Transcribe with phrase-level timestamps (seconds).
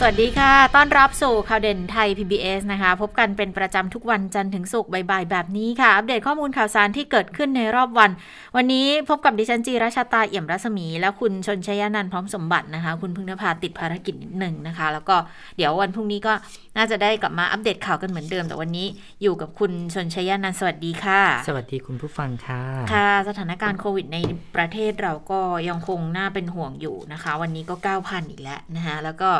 [0.00, 8.10] สวัสดีค่ะ ต้อนรับสู่ข่าวเด่นไทย PBS นะคะ พบกันเป็นประจำทุกวันจันทร์ถึงศุกร์บ่ายๆแบบนี้ค่ะ อัปเดตข้อมูลข่าวสารที่เกิดขึ้นในรอบวัน
[8.56, 15.16] วันนี้พบกับดิฉันจีราชาตาเอี่ยมรัศมี และคุณชนชยานันท์พร้อมสมบัตินะคะ คุณพึ่งนภาติดภารกิจนิดหนึ่งนะคะ แล้วก็
[15.56, 16.32] เดี๋ยววันพรุ่งนี้ก็
[16.76, 18.86] น่าจะได้กลับมาอัปเดตข่าวกันเหมือนเดิม แต่วันนี้
[19.22, 22.62] อยู่กับคุณชนชยานันท์สวัสดีค่ะ สวัสดีคุณผู้ฟังค่ะ
[22.94, 24.18] ค่ะ สถานการณ์โควิดใน
[24.56, 29.32] ประเทศเราก็ยังคงน่าเป็นห่วงอยู่นะคะ วันนี้ก็9,000อีกแล้วนะคะแล้วก็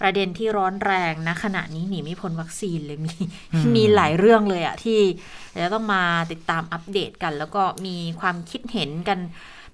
[0.00, 3.14] ประเด็นที่ร้อนแรงนะขณะนี้หนีไม่พ้นวัคซีนเลยมี
[3.76, 5.00] มีหลายเรื่องเลยอะที่
[5.62, 9.18] จะต้องมาติดตามอัปเดตกัน แล้วก็มีความคิดเห็นกัน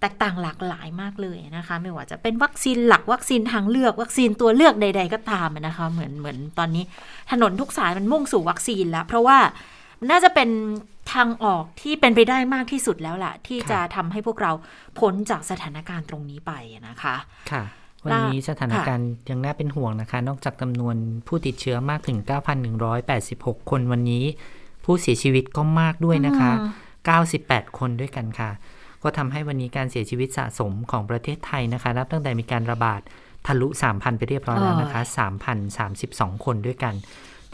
[0.01, 6.85] แตกต่างหลากหลายมากเลยนะคะ ไม่ว่าจะเป็นวัคซีนหลักวัคซีนทางเลือกวัคซีนตัวเลือกใด ๆ ก็ตามนะคะ เหมือนเหมือนตอนนี้
[7.31, 9.39] ถนนทุกสายมันมุ่งสู่วัคซีนแล้ว เพราะว่า
[10.11, 10.49] น่าจะเป็น
[11.13, 14.53] ทางออกที่เป็นไปได้มากที่สุดแล้วแหละที่จะทำให้พวกเรา
[14.99, 16.53] พ้นจากสถานการณ์ตรงนี้ไป
[16.89, 17.17] นะคะ
[17.51, 17.63] ค่ะ
[18.07, 22.19] วันนี้สถานการณ์ยังน่าเป็นห่วงนะคะ นอกจากจำนวนผู้ติดเชื้อมากถึง
[22.95, 24.25] 9,186 คนวันนี้
[24.85, 26.51] ผู้เสียชีวิตก็มากด้วยนะคะ
[27.15, 28.51] 98 คนด้วยกันค่ะ
[29.03, 33.01] ก็ทำให้วันนี้การเสียชีวิตสะสมของประเทศไทยนะคะ นับตั้งแต่มีการระบาด
[33.47, 35.03] ทะลุ 3,000 ไปเรียบร้อยแล้วนะคะ
[35.73, 36.95] 3,032 คนด้วยกัน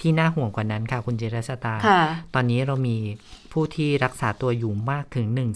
[0.00, 2.03] ที่น่าห่วงกว่านั้นค่ะ คุณเจรสตาค่ะ
[2.34, 2.97] ตอนนี้เรามี
[3.53, 5.47] ผู้ที่รักษาตัวอยู่มากถึง1 3 0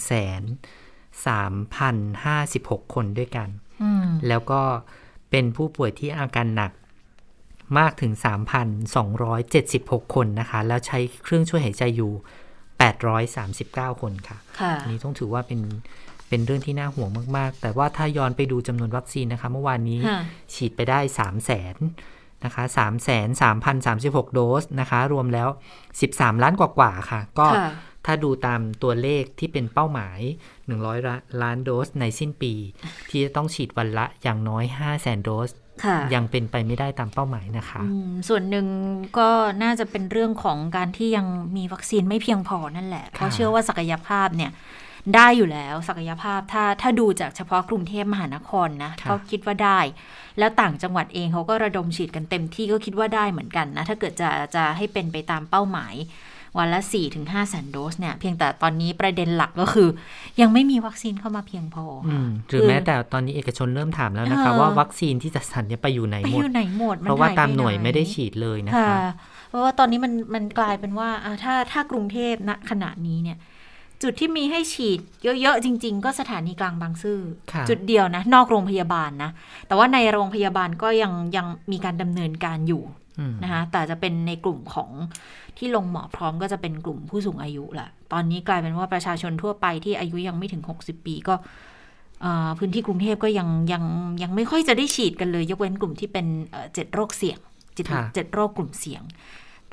[2.25, 3.66] 0 6คนด้วยกันอืม
[4.28, 4.60] แล้วก็
[5.30, 6.72] เป็นผู้ป่วยที่อาการหนัก
[7.78, 8.12] มากถึง
[8.92, 12.12] 3,276 คนนะคะ แล้วใช้เครื่องช่วยหายใจอยู่
[13.06, 15.60] 839 คนค่ะค่ะอันนี้ต้องถือว่าเป็น
[16.28, 20.20] เป็นเรื่องที่น่าห่วงมาก ๆ แต่ว่าถ้าย้อนไปดูจำนวนวัคซีนนะคะ เมื่อวานนี้ค่ะ
[20.54, 21.77] ฉีดไปได้ 3 0 0แสน
[22.44, 25.48] นะคะ3 3 0 0 36โดสนะคะ รวมแล้ว
[25.94, 27.70] 13ล้านกว่าๆค่ะ ก็ค่ะ
[28.06, 30.19] ถ้าดูตามตัวเลขที่เป็นเป้าหมาย
[30.65, 32.53] 100ล้านล้านโดสในสิ้นปี
[33.09, 35.50] ที่จะต้องฉีดวันละอย่างน้อย 5 0 0แสนโดส
[35.84, 38.67] ค่ะยังเป็นไปไม่ได้ตามเป้าหมายนะคะอืมส่วนหนึ่ง
[39.19, 39.31] ก็
[39.62, 44.50] น่าจะเป็นเรื่องของการที่ยังมีวัคซีนไม่เพียงพอนั่นแหละ เพราะเชื่อว่าศักยภาพเนี่ย
[45.15, 49.81] ได้อยู่แล้วศักยภาพถ้าถ้าดูจากเฉพาะกรุงเทพมหานครนะค่ะเขาคิดว่าได้
[50.38, 55.94] แล้วต่างจังหวัดเองเขาก็ระดมฉีดกันเต็มที่ก็คิดว่าได้เหมือนกันนะ ถ้าเกิดจะจะให้เป็นไปตามเป้าหมาย
[56.59, 56.81] วันละ
[57.15, 59.89] 4-5แสนโดสเนี่ยเพียงแต่ตอนนี้ประเด็นหลักก็คือ
[60.41, 69.06] ยังไม่มีวัคซีนเข้ามาเพียงพอออืมหรือแม้แต่ตอนนี้เอกชนเริ่มถามแล้วนะคะเออว่าวัคซีนที่จะสั่นเนี่ยไปอยู่ไหนไปหมอดยู่ไหนหมดเพราะว่าตามหน่วยปไม่ได้ฉีดเลยนะค่ะคะ
[69.49, 73.38] เพราะว่าตอนนี้มันมันกลายเป็นว่าอะถ้าถ้ากรุงเทพณขณะนี้เนี่ย
[74.03, 77.21] จุดที่มีให้ฉีดเยอะ ๆ จริง ๆ ก็สถานีกลางบางซื่อ
[77.53, 79.31] ค่ะจุดเดียวนะ นอกโรงพยาบาลนะ
[79.67, 83.06] แต่ว่าในโรงพยาบาลก็ยังยังมีการดำเนินการอยู่อืม
[83.43, 84.91] นะคะแต่จะเป็นในกลุ่มของ
[85.59, 91.34] ที่ลงหมอพร้อมก็จะเป็นกลุ่มผู้สูงอายุแหละตอนนี้กลายเป็นว่าประชาชนทั่วไปที่อายุยังไม่ถึง 60 ปีก็
[92.22, 93.84] เอ่อพื้นที่กรุงเทพก็ยังยัง
[94.22, 97.38] ยังไม่ค่อยจะได้ฉีดกันเลย ยกเว้นกลุ่มที่เป็นเอ่อเจ็ดโรคเสี่ยง
[97.75, 99.03] เจ็ดค่ะเจ็ดโรคกลุ่มเสี่ยง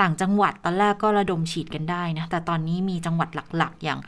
[0.02, 4.00] ต่างจังหวัดตอนแรกก็ระดมฉีดกันได้นะแต่ตอนนี้มีจังหวัดหลัก ๆ อย่าง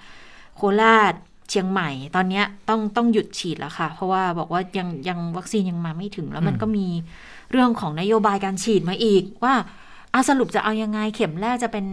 [0.55, 1.13] โคราช
[1.49, 6.87] เชียงใหม่ ตอนเนี้ยต้องต้องหยุดฉีดแล้วค่ะ เพราะว่าบอกว่ายังยังวัคซีนยังมาไม่ถึง แล้วมันก็มี
[7.51, 9.53] เรื่องของนโยบายการฉีดมาอีก ว่า
[10.13, 11.85] อาสรุปจะเอายังไงเข็มแรกจะเป็น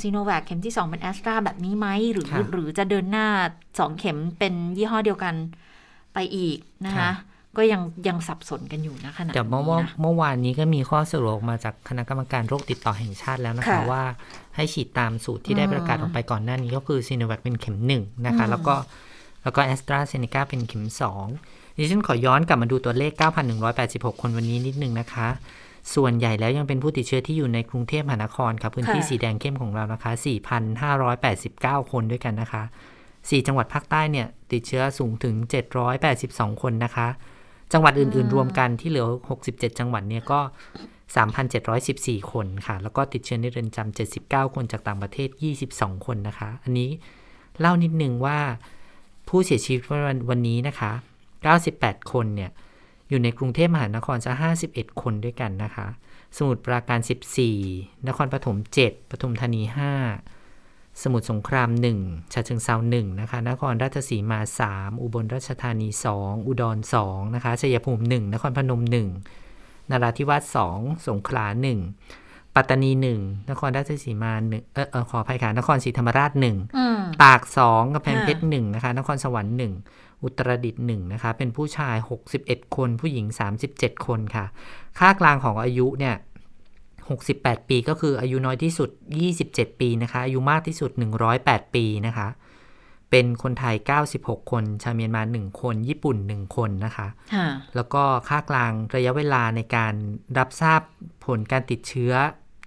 [0.00, 3.26] ซีโนแวคเข็มที่ 2 เป็นแอสตราแบบนี้ไหมหรือค่ะหรือจะเดินหน้า
[3.64, 5.34] 2 เข็มเป็นยี่ห้อเดียวกัน
[6.14, 7.10] ไปอีกนะคะค่ะ
[7.56, 14.02] ก็ยังยังสับสนกันอยู่นะขณะแต่นี้เมื่อว่านะเมื่อวานนี้ก็มีข้อสรุปออกมาจากคณะกรรมการโรคติดต่อแห่งชาติแล้วนะคะค่ะว่า
[14.56, 18.74] ให้ฉีดตามสูตรที่ได้อืมประกาศออกไปก่อนหน้านี้ก็คือซีโนแวคเป็นเข็มหนึ่งนะคะอืมแล้วก็
[19.42, 21.26] แล้วก็แอสตราเซเนกาเป็นเข็มสอง
[21.76, 23.12] ดิฉันขอย้อนกลับมาดูตัวเลข
[23.66, 25.28] 9,186 คนวันนี้นิดนึงนะคะ
[25.94, 30.12] ส่วนใหญ่แล้วยังเป็นผู้ติดเชื้อที่อยู่ในกรุงเทพมหานครค่ะพื้นที่ค่ะสีแดงเข้มของเรานะคะ
[31.02, 32.62] 4,589 คนด้วยกันนะคะ
[33.28, 35.34] สี่จังหวัดภาคใต้เนี่ยติดเชื้อสูงถึง
[35.98, 37.08] 782 คนนะคะ
[37.72, 39.06] จังหวัดอื่น ๆ รวมกันที่เหลือ
[39.42, 40.40] 67 จังหวัดเนี่ยก็
[41.14, 45.28] 3,714 คนค่ะ แล้วก็ติดเชื้อในเรือนจำ79 คนจากต่างประเทศ
[45.66, 46.90] 22 คนนะคะ อันนี้
[47.60, 48.38] เล่านิดนึงว่า
[49.28, 50.92] ผู้เสียชีวิตวันวันนี้นะคะ
[51.52, 52.50] 98 คนเนี่ย
[53.08, 54.32] อยู่ในกรุงเทพมหานครจะ
[54.66, 55.86] 51 คนด้วยกันนะคะ
[56.36, 57.00] สมุทรปราการ
[57.52, 59.62] 14 นครปฐม 7 ปทุมธานี
[60.32, 61.68] 5 สมุทรสงคราม
[62.02, 65.88] 1ฉะเชิงเซา1นะคะ นครราชสีมา 3 อุบลราชธานี
[66.18, 69.45] 2 อุดร 2 นะคะ ชัยภูมิ 1 นครพนม 1
[69.90, 71.46] นราธิวาส2สงขลา
[72.00, 79.72] 1ปัตตานีหนึ่งนครราชสีมาหนึ่งเออเออขออภัยค่ะนครศรีธรรมราชหนึ่งอืมตากสองกำแพงค่ะเพชรหนึ่งนะคะ นครสวรรค์หนึ่ง
[80.22, 81.96] อุตรดิตถ์หนึ่งนะคะ เป็นผู้ชาย
[82.36, 83.26] 61 คน ผู้หญิง
[83.66, 84.44] 37 คนค่ะ
[84.98, 86.14] ค่ากลางของอายุเนี่ย
[86.90, 88.90] 68 ปีก็คืออายุน้อยที่สุด
[89.34, 90.90] 27 ปีนะคะ อายุมากที่สุด
[91.32, 92.28] 108 ปีนะคะ
[93.10, 93.74] เป็นคนไทย
[94.12, 99.94] 96 คน ชาวเมียนมา 1 คน ญี่ปุ่น 1 คนนะคะค่ะแล้วก็ค่ากลางระยะเวลาในการ
[100.38, 100.80] รับทราบ
[101.26, 102.12] ผลการติดเชื้อ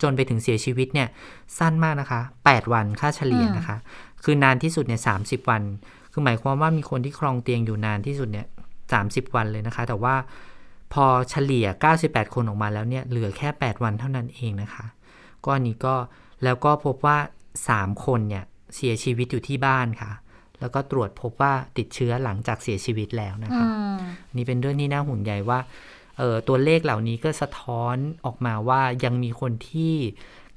[0.02, 1.08] จนไปถึงเสียชีวิตเนี่ย
[1.58, 3.78] สั้นมากนะคะ 8 วันค่าเฉลี่ยนะคะ
[4.24, 5.62] คือนานที่สุดเนี่ย30วัน
[6.12, 8.48] คือหมายความว่ามีคนที่ครองเตียงอยู่นานที่สุดเนี่ย
[8.92, 10.16] 30วันเลยนะคะ แต่ว่า
[10.94, 11.68] พอเฉลี่ย
[12.02, 14.86] 98 คนออกมาแล้วเนี่ย เหลือแค่ 8 วันเท่านั้นเองนะคะ
[15.44, 15.96] ก็อันนี้ก็
[16.44, 17.18] แล้วก็พบว่า
[17.62, 18.44] 3 คนเนี่ย
[18.76, 20.12] เสียชีวิตอยู่ที่บ้านค่ะ
[20.60, 23.66] แล้วก็ตรวจพบว่าติดเชื้อหลังจากเสียชีวิตแล้วนะอืคะ
[23.96, 23.98] ม
[24.38, 25.60] นี่เป็นเรื่องที่น่าห่วงใยว่า
[26.18, 27.96] เออตัวเลขเหล่านี้ก็สะท้อน
[28.26, 29.94] ออกมาว่ายังมีคนที่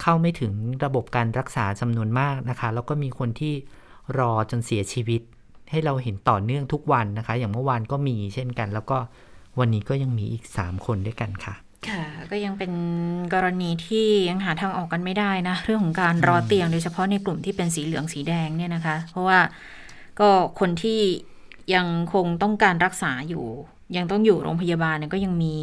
[0.03, 0.53] เข้าไม่ถึง
[0.85, 3.55] ระบบการรักษาจำนวนมากนะคะ แล้วก็มีคนที่
[4.19, 5.23] รอจนเสียชีวิต
[5.71, 8.99] ให้เราเห็นต่อเนื่องทุกวันนะคะ อย่างเมื่อวานก็มีเช่นกัน แล้วก็
[9.59, 11.55] วันนี้ก็ยังมีอีก 3 คนด้วยกันค่ะ
[11.89, 12.73] ค่ะก็ยังเป็น
[13.35, 19.39] กรณีที่ยังหาทางออกกันไม่ได้นะ เรื่องของการรอเตียงโดยเฉพาะในกลุ่มที่เป็นสีเหลืองสีแดงเนี่ยนะคะ เพราะว่า
[20.21, 20.31] ก็
[20.61, 21.01] คนที่
[21.75, 23.47] ยังคงต้องการรักษาอยู่
[23.97, 25.55] ยังต้องอยู่โรงพยาบาลเนี่ยก็ยังมี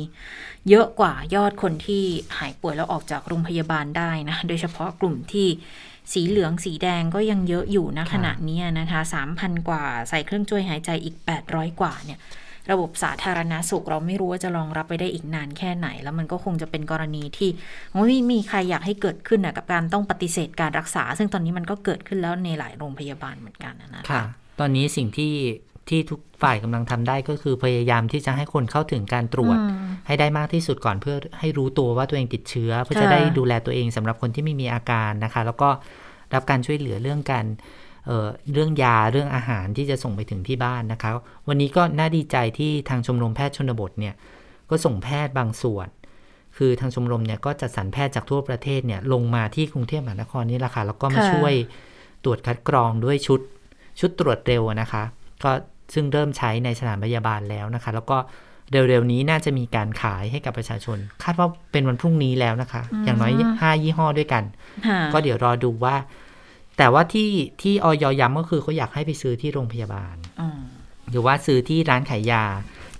[0.69, 2.03] เยอะกว่ายอดคนที่
[2.37, 5.47] หายป่วยแล้วออกจากโรงพยาบาลได้นะ โดยเฉพาะกลุ่มที่
[6.13, 8.99] สีเหลืองสีแดงก็ยังเยอะอยู่นะค่ะขณะนี้นะคะ
[9.33, 11.15] 3,000 กว่าใส่เครื่องช่วยหายใจอีก
[11.47, 12.19] 800 กว่าเนี่ย
[12.71, 17.49] ระบบสาธารณาสุข เราไม่รู้ว่าจะรองรับไปได้อีกนานแค่ไหน แล้วมันก็คงจะเป็นกรณีที่
[18.07, 24.23] ไม่มีใครอยากให้เกิดขึ้นนะกับการต้องปฏิเสธการรักษา ซึ่งตอนนี้มันก็เกิดขึ้นแล้วในหลายโรงพยาบาลเหมือนกันนะนะคะค่ะ
[24.59, 25.33] ตอนนี้สิ่งที่
[25.89, 35.69] ที่ทุกฝ่ายกำลังทำได้ก็คือพยายามที่จะให้คนเข้าถึงการตรวจอืมให้ได้มากที่สุดก่อนเพื่อให้รู้ตัวว่าตัวเองติดเชื้อ เพื่อจะค่ะได้ดูแลตัวเองสำหรับคนที่ไม่มีอาการนะคะ แล้วก็
[36.33, 37.45] รับการช่วยเหลือเรื่องการ
[38.05, 41.11] เอ่อเรื่องยาเรื่องอาหารที่จะส่งไปถึงที่บ้านนะคะ
[41.47, 44.15] วันนี้ก็น่าดีใจที่ทางชมรมแพทย์ชนบทเนี่ย
[44.69, 45.87] ก็ส่งแพทย์บางส่วน
[46.57, 51.53] คือทางชมรมเนี่ยก็จัดสรรแพทย์จากทั่วประเทศเนี่ยลงมาที่กรุงเทพมหานครนี่แหละค่ะแล้วก็มาค่ะช่วย
[52.23, 53.41] ตรวจคัดกรองด้วยชุด
[53.99, 55.03] ชุดตรวจเร็วนะคะ
[55.43, 55.51] ก็
[55.93, 58.17] ซึ่งเริ่มใช้ในสถานพยาบาลแล้วนะคะ แล้วก็
[58.71, 64.43] เร็วๆนี้น่าจะมีการขายให้กับประชาชน คาดว่าเป็นวันพรุ่งนี้แล้วนะคะ อย่างน้อย5ยี่ห้อด้วยกัน
[64.87, 65.95] ค่ะก็เดี๋ยวรอดูว่า
[66.79, 67.31] แต่ว่าที่
[67.61, 70.59] ที่ออยย้ำก็คือเขาอยากให้ไปซื้อที่โรงพยาบาลอืม
[71.09, 72.45] หรือว่าซื้อที่ร้านขายยา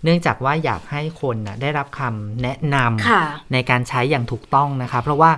[0.04, 3.24] เนื่องจากว่าอยากให้คนนะได้รับคำแนะนำค่ะ
[3.54, 5.32] ในการใช้อย่างถูกต้องนะคะ เพราะว่า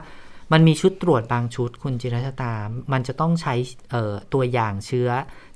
[0.51, 2.53] มันมีชุดตรวจบางชุดคุณจิรชตา
[2.91, 3.53] มันจะต้องใช้
[3.91, 5.09] เอ่อตัวอย่างเชื้อ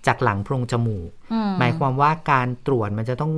[0.08, 3.34] จากหลังโพรงจมูกอืมหมายความว่าการตรวจมันจะต้อง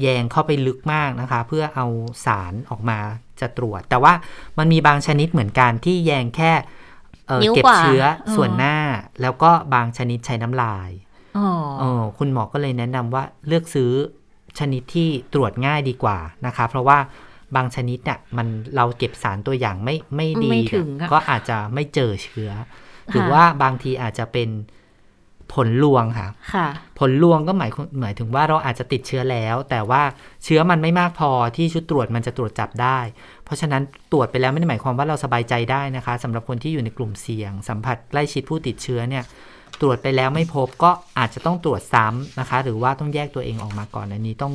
[0.00, 1.86] แยงเข้าไปลึกมากนะคะ เพื่อเอา
[2.26, 2.98] สารออกมา
[3.40, 4.12] จะตรวจ แต่ว่า
[4.58, 6.52] มันมีบางชนิดเหมือนกันที่แยงแค่
[7.32, 8.76] เอ่อนิ้วเก็บกว่าเชื้อเออส่วนหน้า
[9.22, 10.90] แล้วก็บางชนิดใช้น้ำลาย
[11.38, 11.48] อ๋อ
[11.80, 13.92] เออคุณหมอก็เลยแนะนำว่าเลือกซื้อ
[14.58, 16.98] ชนิดที่ตรวจง่ายดีกว่านะคะ เพราะว่า
[17.56, 22.50] บางชนิดเนี่ยมันเราเก็บสารตัวอย่างไม่ไม่ดีไม่ถึงอะก็อาจจะไม่เจอเชื้อ
[23.12, 24.48] หรือว่าบางทีอาจจะเป็น
[25.54, 26.66] ผลลวงค่ะค่ะ
[26.98, 27.70] ผลลวงก็หมาย
[28.00, 30.02] หมายถึงว่าเราอาจจะติดเชื้อแล้ว แต่ว่า
[30.44, 32.98] เชื้อมันไม่มากพอที่ชุดตรวจมันจะตรวจจับได้
[33.44, 33.82] เพราะฉะนั้น
[34.12, 39.24] ตรวจไปแล้วไม่ได้หมายความว่าเราสบายใจได้นะคะสำหรับคนที่อยู่ในกลุ่มเสี่ยง สัมผัสใกล้ชิดผู้ติดเชื้อเนี่ย
[39.80, 44.54] ตรวจไปแล้วไม่พบก็อาจจะต้องตรวจซ้ำนะคะ หรือว่าต้องแยกตัวเองออกมาก่อนอันนี้ต้อง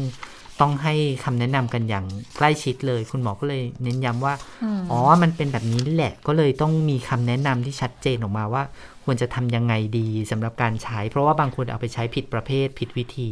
[0.62, 2.06] ต้องให้คำแนะนำกันอย่าง
[2.38, 4.34] ใกล้ชิดเลย คุณหมอก็เลยเน้นย้ำว่า
[4.64, 8.64] อืมอ๋อ มันเป็นแบบนี้แหละ ก็เลยต้องมีคำแนะนำที่ชัดเจนออกมาว่า
[9.08, 13.30] ควรจะทำยังไงดีสำหรับการใช้ เพราะว่าบางคนเอาไปใช้ผิดประเภทผิดวิธี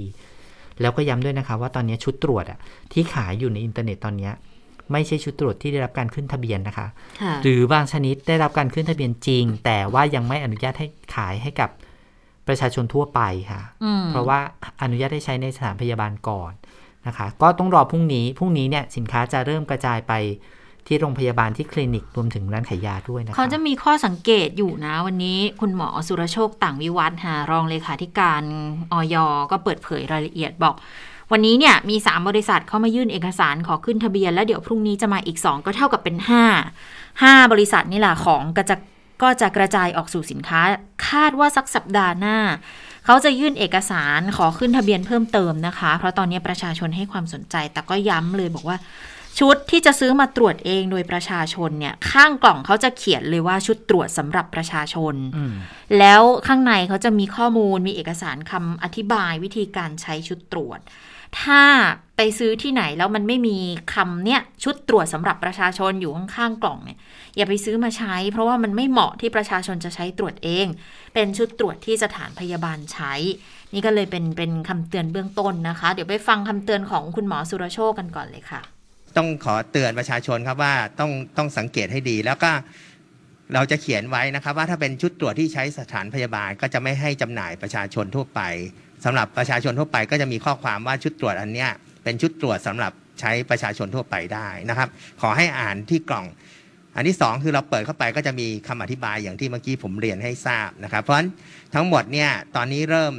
[0.82, 2.60] แล้วก็ย้ำด้วยนะคะว่าตอนนี้ชุดตรวจอะ
[2.94, 4.34] ที่ขายอยู่ในอินเทอร์เน็ตตอนเนี้ย
[4.91, 6.88] ไม่ใช่ชุดตรวจที่ได้รับการขึ้นทะเบียนนะคะ
[7.22, 11.70] ค่ะหรือบางชนิดได้รับการขึ้นทะเบียนจริง แต่ว่ายังไม่อนุญาตให้ขายให้กับ
[12.48, 14.39] ประชาชนทั่วไปค่ะอืมเพราะว่า
[14.82, 16.51] อนุญาตให้ใช้ในสถานพยาบาลก่อน
[17.08, 20.13] นะคะ ก็ต้องรอพรุ่งนี้ พรุ่งนี้เนี่ยสินค้าจะเริ่มกระจายไป
[20.88, 28.42] ที่โรงพยาบาลที่คลินิกรวมถึงร้านขายยาด้วยนะคะเขาจะมีข้อสังเกตอยู่นะวันนี้ คุณหมอสุรโชคต่างวิวัฒน์ค่ะรองเลขาธิการ
[28.92, 29.15] ออย
[29.51, 30.75] ก็เปิดเผยรายละเอียดบอก
[31.32, 36.15] วันนี้เนี่ยมี 3 บริษัทเข้ามายื่นเอกสารขอขึ้นทะเบียน แล้วเดี๋ยวพรุ่งนี้จะมาอีก 2 ก็เท่ากับเป็น
[36.80, 38.75] 5 5 บริษัทนี่แหละของก็จะ
[39.24, 40.62] ก็จะกระจายออกสู่สินค้า
[41.08, 42.38] คาดว่าสักสัปดาห์หน้า
[43.06, 48.77] เขาจะยื่นเอกสารขอขึ้นทะเบียนเพิ่มเติมนะคะ เพราะตอนนี้ประชาชนให้ความสนใจ แต่ก็ย้ำเลยบอกว่า
[49.39, 55.54] ชุดที่จะซื้อมาตรวจเองโดยประชาชนเนี่ยข้างกล่องเขาจะเขียนเลยว่าชุดตรวจสำหรับประชาชนอืม
[56.00, 60.80] แล้วข้างในเขาจะมีข้อมูลมีเอกสารคำอธิบายวิธีการใช้ชุดตรวจ
[61.42, 61.63] ถ้า
[62.18, 63.58] ไปซื้อที่ไหนแล้วมันไม่มี
[63.94, 66.98] คำเนี่ยชุดตรวจสำหรับประชาชนอยู่ข้างๆกล่องเนี่ย
[67.38, 70.68] อย่าไปซื้อมาใช้ เพราะว่ามันไม่เหมาะที่ประชาชนจะใช้ตรวจเอง
[71.13, 73.13] เป็นชุดตรวจที่สถานพยาบาลใช้
[73.74, 78.62] นี่ก็เลยเป็นเป็นคำเตือนเบื้องต้นนะคะ เดี๋ยวไปฟังคำเตือนของคุณหมอสุรโชคกันก่อนเลยค่ะ
[79.17, 82.51] ต้องขอเตือนประชาชนครับว่าต้องต้องสังเกตให้ดี แล้วก็
[83.53, 88.41] เราจะเขียนไว้นะครับ ว่าถ้าเป็นชุดตรวจที่ใช้สถานพยาบาลก็จะไม่ให้จำหน่ายประชาชนทั่วไป
[89.05, 91.69] สำหรับประชาชนทั่วไป ก็จะมีข้อความว่าชุดตรวจอันเนี้ย
[92.03, 94.89] เป็นชุดตรวจสำหรับใช้ประชาชนทั่วไปได้นะครับ
[95.22, 96.25] ขอให้อ่านที่กล่อง
[96.95, 101.29] อันที่สองคือเราเปิดเข้าไปก็จะมีคำอธิบายอย่างที่เมื่อกี้ผมเรียนให้ทราบนะครับ เพราะฉะนั้น
[101.74, 103.13] ทั้งหมดเนี่ยตอนนี้เริ่ม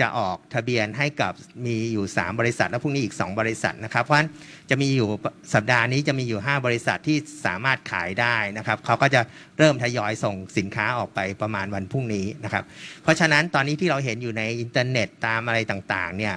[0.00, 1.32] จะออกทะเบียนให้กับ
[1.66, 4.30] มีอยู่ 3 บริษัท แล้วพรุ่งนี้อีก 2 บริษัทนะครับ เพราะฉะนั้น
[4.70, 5.08] จะมีอยู่
[5.54, 9.20] สัปดาห์นี้จะมีอยู่ 5 บริษัทที่สามารถขายได้นะครับเขาก็จะ
[9.58, 12.64] เริ่มทยอยส่งสินค้าออกไปประมาณวันพรุ่งนี้นะครับ
[13.02, 16.36] เพราะฉะนั้นตอนนี้ที่เราเห็นอยู่ในอินเทอร์เน็ตตามอะไรต่างๆเนี่ย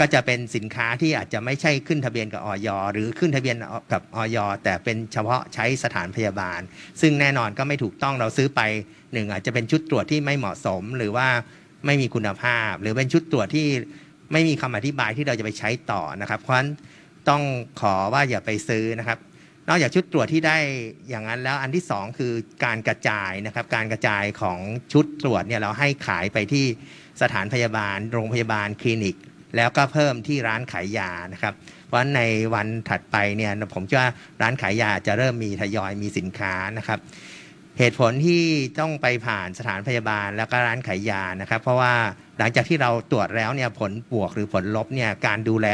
[0.00, 3.56] ก็จะเป็นสินค้าที่อาจจะไม่ใช่ขึ้นทะเบียนกับออยหรือขึ้นทะเบียน
[3.92, 6.60] กับออยแต่เป็นเฉพาะใช้สถานพยาบาล
[7.00, 8.60] ซึ่งแน่นอนก็ไม่ถูกต้องเราซื้อไป
[9.12, 11.28] หนึ่งอาจจะเป็นชุดตรวจที่ไม่เหมาะสมหรือว่า
[11.86, 13.66] ไม่มีคุณภาพ หรือเป็นชุดตรวจที่
[14.32, 16.70] ไม่มีคำอธิบายที่เราจะไปใช้ต่อนะครับ เพราะฉะนั้น
[17.28, 17.42] ต้อง
[17.80, 19.18] ขอว่าอย่าไปซื้อนะครับ
[19.68, 20.58] นอกจากชุดตรวจที่ได้
[21.08, 22.32] อย่างนั้นแล้วอันที่สองคือ
[22.64, 24.58] การกระจายนะครับ การกระจายของ
[24.92, 26.64] ชุดตรวจเนี่ยเราให้ขายไปที่
[27.22, 29.16] สถานพยาบาล โรงพยาบาลคลินิก
[29.56, 31.54] แล้วก็เพิ่มที่ร้านขายยานะครับ
[31.86, 32.22] เพราะฉะนั้นใน
[32.54, 36.98] วันถัดไปเนี่ยผมเชื่อว่าร้านขายยาจะเริ่มมีทยอยมีสินค้านะครับ
[37.78, 38.42] เหตุผลที่
[38.80, 41.94] ต้องไปผ่านสถานพยาบาลแล้วก็ร้านขายยานะครับ เพราะว่า
[42.38, 45.68] หลังจากที่เราตรวจแล้วเนี่ยผลบวกหรือผลลบเนี่ยการดูแล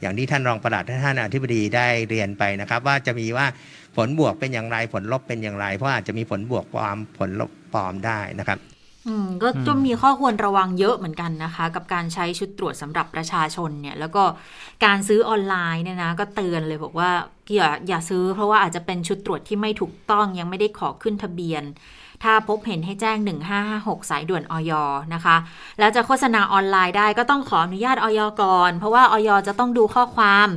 [0.00, 3.46] อย่างที่ท่านรองปลัดท่านอธิบดีได้เรียนไปนะครับ ว่าจะมีว่า
[3.96, 8.58] ผลบวกเป็นอย่างไรผลลบเป็นอย่างไร เพราะอาจจะมีผลบวกปลอมผลลบปลอมได้นะครับ
[9.42, 14.22] ก็จะมีข้อควรระวังเยอะเหมือนกันนะคะ กับการใช้ชุดตรวจสำหรับประชาชนเนี่ย แล้วก็
[14.84, 17.10] การซื้อออนไลน์เนี่ยนะก็เตือนเลยบอกว่า
[17.54, 21.64] อย่าอย่าซื้อเพราะว่าอาจจะเป็นชุดตรวจที่ไม่ถูกต้องยังไม่ได้ขอขึ้นทะเบียน
[22.24, 23.16] ถ้าพบเห็นให้แจ้ง
[23.64, 24.72] 1556 สายด่วนออย
[25.14, 25.36] นะคะ
[25.78, 30.48] แล้วจะโฆษณาออนไลน์ได้ก็ต้องขออนุญาตออยก่อน เพราะว่าออยจะต้องดูข้อความ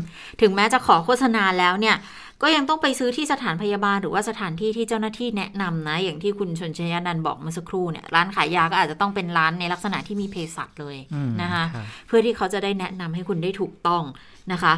[0.42, 1.96] ถึงแม้จะขอโฆษณาแล้วเนี่ย
[2.42, 14.04] ก็ยังต้องไปซื้อที่สถานพยาบาลหรือว่าสถานที่ที่เจ้าหน้าที่แนะนำนะ อย่างที่คุณชนชยานันท์บอกเมื่อสักครู่เนี่ยร้านขายยาก็อาจจะต้องเป็นร้านในลักษณะที่มีเภสัชเลยอืมนะคะครับเพื่อที่เขาจะได้แนะนำให้คุณได้ถูกต้อง
[14.52, 14.74] นะคะ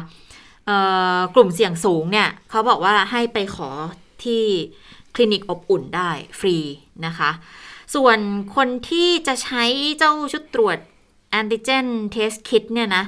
[0.66, 0.76] เอ่
[1.16, 3.70] อกลุ่มเสี่ยงสูงเนี่ยเขาบอกว่าให้ไปขอ
[4.24, 4.42] ที่
[5.14, 6.56] คลินิกอบอุ่นได้ฟรี
[7.06, 7.30] นะคะ
[7.94, 8.18] ส่วน
[8.56, 9.64] คนที่จะใช้
[9.98, 10.78] เจ้าชุดตรวจ
[11.30, 13.04] แอนติเจนเทสคิดเนี่ยนะ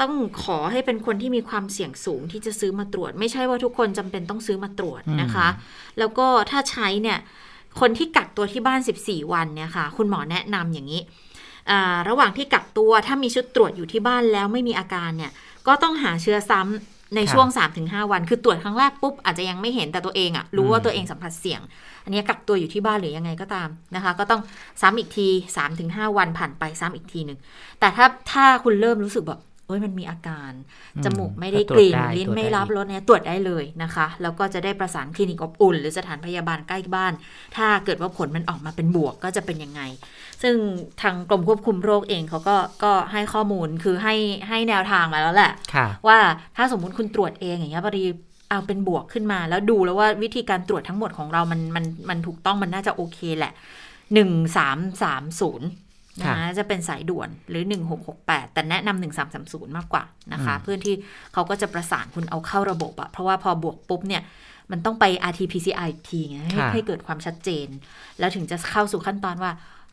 [0.00, 5.48] ต้องขอให้เป็นคนที่มีความเสี่ยงสูงที่จะซื้อมาตรวจ ไม่ใช่ว่าทุกคนจำเป็นต้องซื้อมาตรวจนะคะ
[5.98, 7.18] แล้วก็ถ้าใช้เนี่ย
[7.80, 11.02] คนที่กักตัวที่บ้าน 14 วันเนี่ยค่ะ คุณหมอแนะนำอย่างนี้
[11.70, 15.32] อ่าระหว่างที่กักตัวถ้ามีชุดตรวจอยู่ที่บ้านแล้วไม่มีอาการเนี่ย
[15.66, 17.48] ก็ต้องหาเชื้อซ้ำในครับช่วง
[17.80, 21.60] 3-5 วัน คือตรวจครั้งแรกปุ๊บอาจจะยังไม่เห็นแต่ตัวเองอะรู้ว่าตัวเองสัมผัสเสี่ยง
[22.04, 24.40] อันนี้กักตัวอยู่ที่บ้านหรือยังไงก็ตามนะคะ ก็ต้อง
[24.80, 25.28] ซ้ำอีกที
[25.72, 27.38] 3-5 วันผ่านไปซ้ำอีกทีหนึ่ง
[27.80, 30.50] แต่ถ้าถ้าคุณเริ่มรู้สึกแบบ เอ้ยมันมีอาการ
[31.04, 37.12] จมูกไม่ได้ก็ตกรวจลิ่นได้ลิ้นตรวจไม่ได้รับอีกรสเนี่ยตรวจได้เลยนะคะ แล้วก็จะได้ประสานคลินิกอบอุ่น หรือสถานพยาบาลใกล้บ้าน
[37.56, 39.80] ถ้าเกิดว่าผลมันออกมาเป็นบวกก็จะเป็นยังไง
[40.42, 40.56] ซึ่ง
[41.02, 44.14] ทางกรมควบคุมโรคเองเขาก็ก็ให้ข้อมูลคือให้
[44.48, 46.18] ให้แนวทางมาแล้วแหละค่ะว่า
[46.56, 48.04] ถ้าสมมุติคุณตรวจเองอย่างเงี้ยพอดี
[48.48, 53.52] เอาเป็นบวกขึ้นมา แล้วดูแล้วว่าวิธีการตรวจทั้งหมดของเรามันมันมันถูกต้องมันน่าจะโอเคแหละ
[54.14, 55.83] หนึ่งสามสามศูนย์ค่ะ
[56.22, 57.62] นะจะเป็นสายด่วนหรือ
[58.08, 59.02] 1668 แต่แนะนำ
[59.32, 60.94] 1330 มากกว่านะคะอืมเพื่อที่
[61.32, 64.22] เขาก็จะประสานคุณเอาเข้าระบบอะเพราะว่าพอบวกปุ๊บเนี่ย
[64.70, 67.68] มันต้องไป RT-PCR อีกทีไงให้ค่ะให้เกิดความชัดเจน
[68.18, 69.52] แล้วถึงจะเข้าสู่ขั้นตอนว่า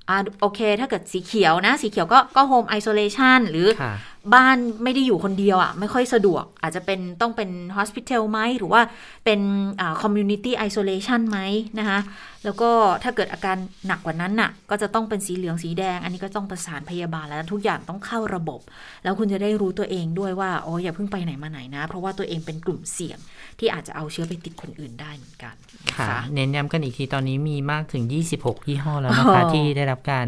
[0.10, 3.94] อ่าโอเค ถ้าเกิดสีเขียวนะ สีเขียวก็ก็ home isolation หรือค่ะ
[4.34, 8.82] บ้านไม่ได้อยู่คนเดียวอะ่ะ ไม่ค่อยสะดวก อาจจะเป็นต้องเป็น hospital ไหม หรือว่า
[9.26, 9.40] เป็น
[9.82, 11.40] อ่า community isolation ไหม
[11.80, 12.00] นะคะ
[12.44, 12.70] แล้วก็
[13.04, 18.62] ถ้าเกิดอาการหนักกว่านั้นน่ะ ก็จะต้องเป็นสีเหลืองสีแดง อันนี้ก็ต้องประสานพยาบาลแล้วทุกอย่างต้องเข้าระบบ
[19.04, 23.20] แล้วคุณจะได้รู้ตัวเองด้วยว่าโอ้อย่าเพิ่งไปไหนมาไหนนะ เพราะว่าตัวเองเป็นกลุ่มเสี่ยง
[23.60, 25.56] ที่อาจจะเอาเชื้อไปติดคนอื่นได้เหมือนกัน
[25.88, 28.04] นะค่ะคะเน้นย้ำกันอีกทีตอนนี้มีมากถึง
[28.36, 30.28] 26 ยี่ห้อแล้วนะคะอ๋อที่ได้รับการ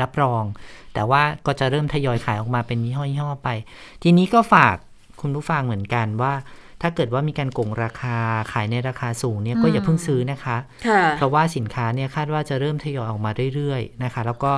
[0.00, 0.42] รับรอง
[0.94, 3.48] แต่ว่าก็จะเริ่มทยอยขายออกมาเป็นยี่ห้อยี่ห้อไป
[4.02, 4.76] ทีนี้ก็ฝาก
[5.20, 6.32] คุณผู้ฟังเหมือนกันว่า
[6.82, 8.16] ถ้าเกิดว่ามีการโกงราคา
[8.52, 10.56] ขายในราคาสูงเนี่ยก็อย่าเพิ่งซื้อนะคะ
[10.86, 14.52] ค่ะเพราะว่าสินค้าเนี่ยคาดว่าจะเริ่มทยอยออกมาเรื่อยๆนะคะ แล้วก็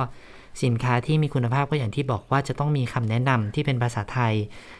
[0.63, 4.33] สินค้าที่มีคุณภาพก็อย่างที่บอกว่าจะต้องมีคำแนะนำที่เป็นภาษาไทย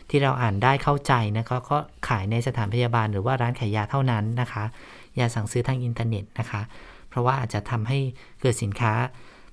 [0.09, 4.63] ที่เราอ่านได้เข้าใจนะคะก็ขายในสถานพยาบาลหรือว่าร้านขายยาเท่านั้นนะคะ
[5.15, 6.61] อย่าสั่งซื้อทางอินเทอร์เน็ตนะคะ
[7.09, 7.99] เพราะว่าอาจจะทำให้
[8.41, 8.93] เกิดสินค้า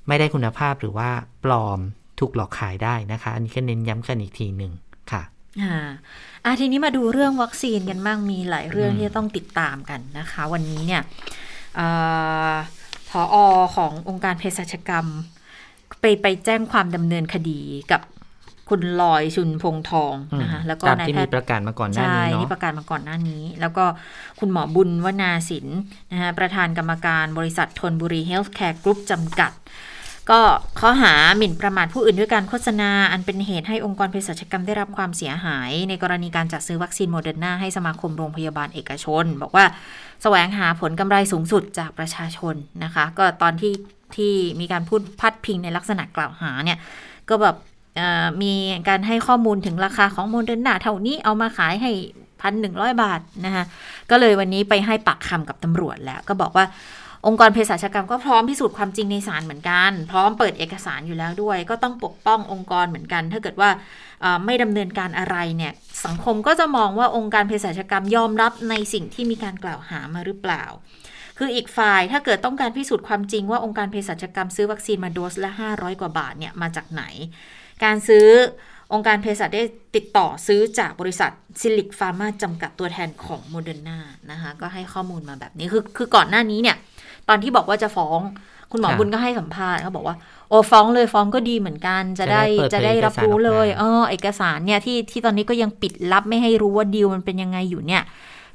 [0.08, 1.08] ไม่ได้คุณภาพหรือว่า
[1.44, 1.78] ปลอม
[2.20, 4.72] ถูกหลอกขายได้นะคะ อันนี้ก็เน้นย้ำกันอีกทีหนึ่ง
[5.12, 5.22] ค่ะ
[5.62, 5.88] อ่า
[6.44, 11.02] อะทีนี้มาดูเรื่องวัคซีนกันบ้างมีหลายเรื่องที่จะต้องติดตามกันนะคะ วันนี้เนี่ย
[11.78, 11.80] อ
[13.10, 13.36] พออ
[13.76, 15.06] ขององค์การเภสัชกรรม
[16.00, 17.60] ไปไปแจ้งความดำเนินคดี
[17.92, 18.02] กับ
[18.68, 23.84] คุณลอยชุนพงษ์ทองนะคะแล้วก็ตามนายที่แพมีทย์ประกาศมาก่อนหน้าใช่นี้เนาะที่ประกาศมาก่อนหน้านี้ แล้วก็
[24.40, 25.66] คุณหมอบุญวนาสิน
[26.12, 29.52] นะคะประธานกรรมการบริษัทธนบุรีเฮลท์แคร์กรุ๊ปจำกัด
[30.30, 30.40] ก็
[30.80, 39.64] ข้อหาหมิ่นประมาทผู้อื่นด้วยการโฆษณา อันเป็นเหตุให้องค์การเภสัชกรรมได้รับความเสียหาย ในกรณีการจัดซื้อวัคซีนโมเดอร์นาให้สมาคมโรงพยาบาลเอกชน บอกว่า
[40.22, 43.72] แสวงหาผลกำไรสูงสุดจากประชาชนนะคะ ก็ตอนที่
[44.16, 46.78] ที่มีการพูดพาดพิงในลักษณะกล่าวหาเนี่ย
[47.28, 47.56] ก็แบบ
[48.42, 48.52] มี
[48.88, 51.92] การให้ข้อมูลถึงราคาของโมเดอร์นาเท่านี้เอามาขายให้
[52.40, 53.64] พันหนึ่งร้อยบาทนะคะ
[54.10, 56.64] ก็เลยวันนี้ไปให้ปากคำกับตำรวจแล้ว ก็บอกว่า
[57.26, 63.70] องค์การเภสัชกรรมก็พร้อมพิสูจน์ความจริงในศาลเหมือนกัน พร้อมเปิดเอกสารอยู่แล้วด้วย ก็ต้องปกป้ององค์กรเหมือนกัน ถ้าเกิดว่า
[64.44, 65.72] ไม่ดำเนินการอะไรเนี่ย
[66.04, 70.64] สังคมก็จะมองว่าองค์การเภสัชกรรมยอมรับในสิ่งที่มีการกล่าวหามาหรือเปล่า
[71.38, 77.02] คืออีกฝ่ายถ้าเกิดต้องการพิสูจน์ความจริงว่าองค์การเภสัชกรรมซื้อวัคซีนมาโดสละ 500 กว่าบาทเนี่ยมาจากไหน
[77.84, 78.26] การซื้อ
[78.92, 79.62] องค์การเภสัชได้
[79.96, 83.98] ติดต่อซื้อจากบริษัทซิลลิคฟาร์มาจำกัดตัวแทนของโมเดอร์นา
[84.30, 86.76] นะคะก็ให้ข้อมูลมาแบบนี้คือคือก่อนหน้านี้เนี่ย
[87.28, 88.20] ตอนที่บอกว่าจะฟ้อง
[88.72, 90.16] คุณหมอบุญค่ะก็ให้สัมภาษณ์เขาบอกว่า
[90.48, 98.02] โอ้ฟ้องเลยฟ้องก็ดีเหมือนกัน จะได้จะจะได้ได้เปิดเผยรับรู้เลยเอกสารออกมาเออเอกสารเนี่ยที่ที่ตอนนี้ก็ยังปิดลับไม่ให้รู้ว่าดีลมันเป็นยังไงอยู่เนี่ย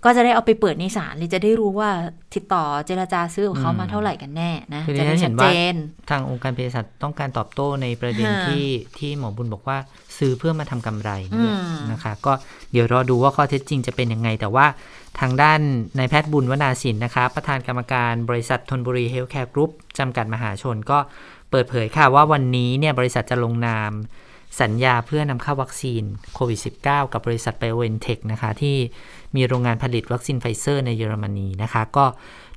[0.04, 1.90] ก็จะได้เอาไปเปิดในศาลเลยจะได้รู้ว่า
[2.34, 5.76] ติดต่อเจรจาซื้อของเขามาเท่าไหร่กันแน่นะคือจะได้ชัดเจน ดิฉันชัเห็ดนว่า
[6.10, 8.66] ทางองค์การเภสัชต้องการตอบโต้ในประเด็นฮะที่
[9.00, 9.78] ที่หมอบุญบอกว่า
[10.18, 12.34] ซื้อเพื่อมาทำกำไรนี่แหละอืมนะคะ ก็
[12.72, 14.66] เดี๋ยวรอดูว่าข้อเท็จจริงจะเป็นยังไงแต่ว่า
[15.20, 15.62] ทางด้าน
[15.98, 21.00] นายแพทย์บุญวนาสินนะคะประธานกรรมการบริษัทธนบุรีเฮลท์แคร์กรุ๊ปจำกัดมหาชนก็
[21.52, 23.92] เปิดเผยค่ะว่าวันนี้เนี่ยบริษัทจะลงนาม
[24.62, 26.04] สัญญาเพื่อนำเข้าวัคซีน
[26.34, 28.78] โควิด -19 กับบริษัทไบโอเอนเทคนะคะ ที่
[29.36, 32.06] มีโรงงานผลิตวัคซีนไฟเซอร์ในเยอรมนีนะคะ ก็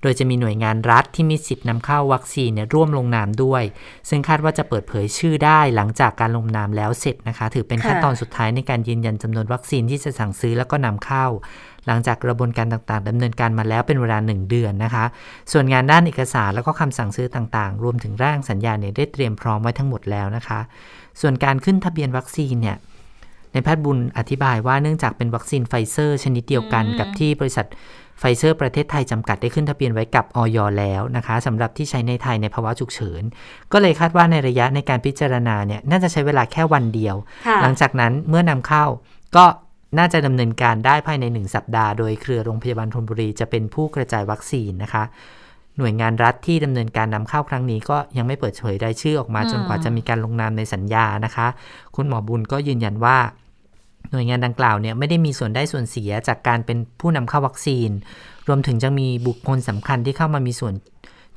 [0.03, 3.63] โดยจะมีหน่วยงานรัฐที่มีสิทธิ์นำเข้าวัคซีนเนี่ยร่วมลงนามด้วย
[4.09, 11.27] ซึ่งคาดว่าจะเปิดเผยชื่อได้หลังจากการลงนามแล้วเสร็จนะคะ ถือเป็นขั้นตอนสุดท้ายในการยืนยันจำนวนวัคซีนที่จะสั่งซื้อแล้วก็นำเข้า
[11.89, 15.05] หลังจากกระบวนการต่างๆดำเนินการมาแล้วเป็นเวลา 1 เดือนนะคะ
[15.53, 20.61] ส่วนงานด้านเอกสารแล้วก็คำสั่งซื้อต่างๆ รวมถึงร่างสัญญาเนี่ยได้เตรียมพร้อมไว้ทั้งหมดแล้วนะคะ
[21.21, 22.77] ส่วนการขึ้นทะเบียนวัคซีนเนี่ย
[23.53, 27.67] นายแพทย์บุญอธิบายว่าเนื่องจากเป็นวัคซีนไฟเซอร์ชนิดเดียวกันอืมกับที่บริษัท
[28.21, 30.59] ไฟเซอร์ประเทศไทยจำกัดได้ขึ้นทะเบียนไว้กับอย.
[30.79, 33.23] แล้วนะคะสำหรับที่ใช้ในไทยในภาวะฉุกเฉิน
[33.73, 38.85] ก็เลยคาดว่าในระยะในการพิจารณาเนี่ยน่าจะใช้เวลาแค่วันเดียวค่ะหลังจากนั้นเมื่อนำเข้า
[39.37, 39.45] ก็
[39.97, 45.05] น่าจะดำเนินการได้ภายใน 1 สัปดาห์ โดยเครือโรงพยาบาลธนบุรีจะเป็นผู้กระจายวัคซีนนะคะ
[45.79, 51.47] หน่วยงานรัฐที่ดำเนินการนำเข้าครั้งนี้ก็ยังไม่เปิดเผยรายชื่อออกมาอืมจนกว่าจะมีการลงนามในสัญญานะคะ
[51.97, 53.19] คุณหมอบุญก็ยืนยันว่า
[54.11, 57.91] หน่วยงานดังกล่าวเนี่ยไม่ได้มีส่วนได้ส่วนเสียจากการเป็นผู้นำเข้าวัคซีน
[58.49, 60.75] รวมถึงจะมีบุคคลสำคัญที่เข้ามามีส่วน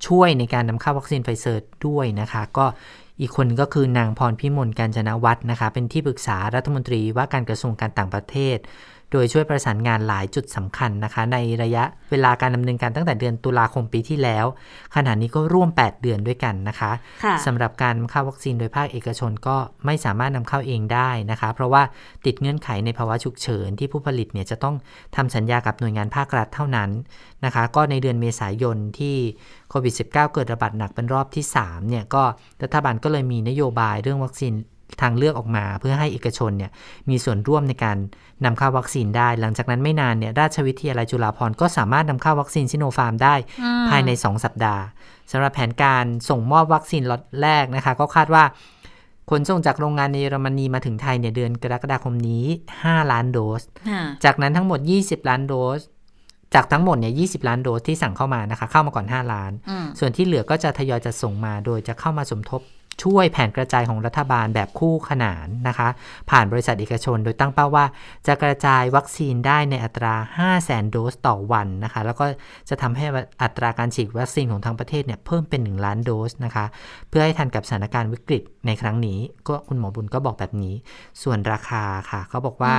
[0.07, 2.65] ช่วยในการนำเข้าวัคซีนไฟเซอร์ด้วยนะคะ ก็
[3.21, 8.57] อีกคนก็คือนางพรพิมลกาญจนวัฒน์นะคะ เป็นที่ปรึกษารัฐมนตรีว่าการกระทรวงการต่างประเทศ
[9.12, 14.45] โดยช่วยประสานงานหลายจุดสำคัญนะคะ ในระยะเวลาการดำเนินการตั้งแต่เดือนตุลาคมปีที่แล้ว
[14.95, 16.91] ขณะนี้ก็ร่วม 8 เดือนด้วยกันนะคะ
[17.24, 21.84] ค่ะสำหรับการนำเข้าวัคซีนโดยภาคเอกชนก็ไม่สามารถนำเข้าเองได้นะคะ เพราะว่า
[22.26, 24.76] ติดเงื่อนไขในภาวะฉุกเฉินที่ผู้ผลิตเนี่ยจะต้อง
[25.15, 26.89] ทำสัญญากับหน่วยงานภาครัฐเท่านั้น
[27.45, 29.15] นะคะ ก็ในเดือนเมษายนที่
[29.69, 32.24] โควิด -19 เกิดระบาดหนักเป็นรอบที่3เนี่ยก็
[32.63, 34.54] รัฐบาลก็เลยมีนโยบายเรื่องวัคซีน
[35.01, 36.71] ทางเลือกออกมา เพื่อให้เอกชนเนี่ย
[37.10, 37.97] มีส่วนร่วมในการ
[38.45, 44.84] นำเข้าวัคซีนได้ หลังจากนั้นไม่นานเนี่ยราชวิทยาลัยจุฬาภรณ์ก็สามารถนำเข้าวัคซีนซิโนฟาร์มได้อืมภายใน 2 สัปดาห์
[45.32, 48.43] สำหรับแผนการส่งมอบวัคซีนล็อตแรกนะคะ ก็คาดว่า
[49.30, 52.45] ขนส่งจากโรงงานในเยอรมนีมาถึงไทยเนี่ยเดือนกรกฎาคมนี้
[52.80, 55.80] 5 ล้านโดสค่ะจากนั้นทั้งหมด 20 ล้านโดส
[56.56, 62.62] จากทั้งหมดเนี่ย20ล้านโดสที่สั่งเข้ามานะคะ เข้ามาก่อน 5 ล้านอืมส่วนที่เหลือก็จะทยอยจัดส่งมาโดยจะเข้ามาสมทบ
[63.04, 65.89] ช่วยแผนกระจายของรัฐบาลแบบคู่ขนานนะคะ
[66.30, 67.86] ผ่านบริษัทเอกชน โดยตั้งเป้าว่า
[68.27, 72.25] จะกระจายวัคซีนได้ในอัตรา 5 0 0แสนโดสต่อวันนะคะ แล้วก็
[72.69, 73.06] จะทำให้
[73.43, 76.65] อัตราการฉีดวัคซีนของทางประเทศเนี่ยเพิ่มเป็น 1 ล้านโดสนะคะ
[77.10, 80.75] เพื่อให้ทันกับสถานการณ์วิกฤตในครั้งนี้ ก็คุณหมอบุญก็บอกแบบนี้
[81.23, 82.73] ส่วนราคาค่ะเขาบอกว่า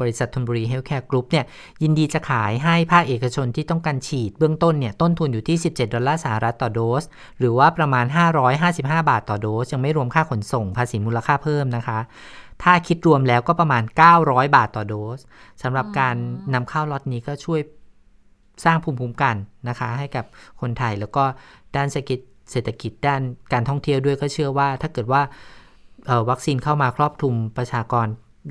[0.00, 1.44] บริษัทธนบุรีเฮลท์แคร์กรุ๊ปเนี่ย
[1.82, 7.04] ยินดีจะขายให้ภาคเอกชนที่ต้องการฉีดเบื้องต้นเนี่ยต้นทุนอยู่ที่ 17 ดอลลาร์สหรัฐต่อโดส
[7.38, 8.06] หรือว่าประมาณ
[8.56, 11.98] 555 บาทต่อโดส ยังไม่รวมค่าขนส่งภาษีมูลค่าเพิ่มนะคะ
[12.62, 13.82] ถ้าคิดรวมแล้วก็ประมาณ
[14.18, 15.18] 900 บาทต่อโดส
[15.62, 16.16] สำหรับการ
[16.54, 17.60] นำเข้าล็อตนี้ก็ช่วย
[18.64, 19.36] สร้างภูมิคุ้มกัน
[19.68, 20.24] นะคะ ให้กับ
[20.60, 21.24] คนไทยแล้วก็
[21.76, 22.20] ด้านเศรษฐกิจ
[22.52, 23.20] เศรษฐกิจด้าน
[23.52, 25.22] การท่องเที่ยวด้วยก็เชื่อว่า ถ้าเกิดว่า
[26.30, 28.06] วัคซีนเข้ามาครอบคลุมประชากร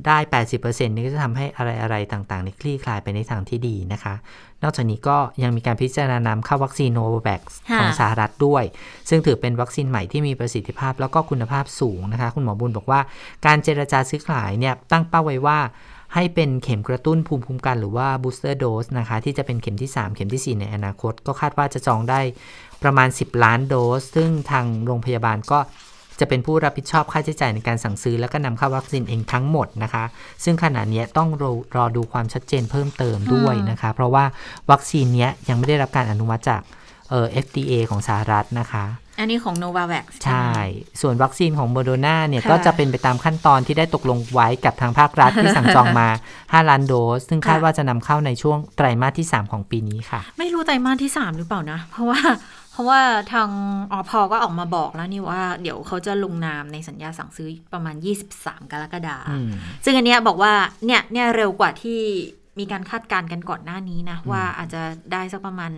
[0.05, 0.17] ได้
[0.57, 4.13] 80%นี่ก็จะทำให้อะไรๆต่างๆในคลี่คลายไปในทางที่ดีนะคะ
[4.63, 8.63] นอกจากนี้ก็ยังมีการพิจารณานำเข้าวัคซีนโนวาแวกซ์ค่ะของสหรัฐด้วย
[9.10, 12.99] ซึ่งถือเป็นวัคซีนใหม่ที่มีประสิทธิภาพแล้วก็คุณภาพสูงนะคะ คุณหมอบุญบอกว่า
[13.45, 15.60] การเจรจาซื้อขายเนี่ยตั้งเป้าไว้ว่า
[16.15, 22.21] ให้เป็นเข็มกระตุ้นภูมิคุ้มกันหรือว่า booster dose นะคะ ที่จะเป็นเข็มที่ 3 เข็มทีสี่4 ในอนาคต ก็คาดว่าจะจองได้
[22.83, 25.60] ประมาณ 10 ล้านโดส ซึ่งทางโรงพยาบาลก็
[26.19, 30.03] จะเป็นผู้รับผิดชอบค่าใช้จ่ายในการสั่งซื้อ แล้วก็นำเข้าวัคซีนเองทั้งหมดนะคะ
[30.43, 34.25] ซึ่งขณะเนี้ยต้องรอรอดูความชัดเจนเพิ่มเติมด้วยนะคะ เพราะว่า
[34.71, 36.62] วัคซีนเนี้ยยังไม่ได้รับการอนุมัติจาก
[37.10, 38.86] เอ่อ FDA ของสหรัฐนะคะ
[39.19, 40.51] อันนี้ของ Novavax ใช่
[41.01, 46.08] ส่วนวัคซีนของโมโดนาเนี่ยค่ะก็จะเป็นไปตามขั้นตอนที่ได้ตกลงไว้กับทางภาครัฐที่สั่งจองมา
[46.41, 52.19] 5 ล้านโดส ซึ่งคาดค่ะว่าจะนำเข้าในช่วงไตรมาสที่ 3 ของปีนี้ค่ะ ไม่รู้ไตรมาสที่สามหรือเปล่านะ เพราะว่า
[52.77, 53.49] เพราะว่าทาง
[53.91, 57.95] อพก็ออกมาบอกแล้วนี่ว่า เดี๋ยวเขาจะลงนามในสัญญาสั่งซื้อประมาณ
[58.33, 59.51] 23 กรกฎาคอืมม
[59.85, 60.53] ซึ่งอันเนี้ยบอกว่า
[60.85, 61.99] เนี่ยเนี่ยเร็วกว่าที่
[62.59, 65.71] มีการคาดการณ์กันก่อนหน้านี้นะ ว่าอาจจะได้สักประมาณ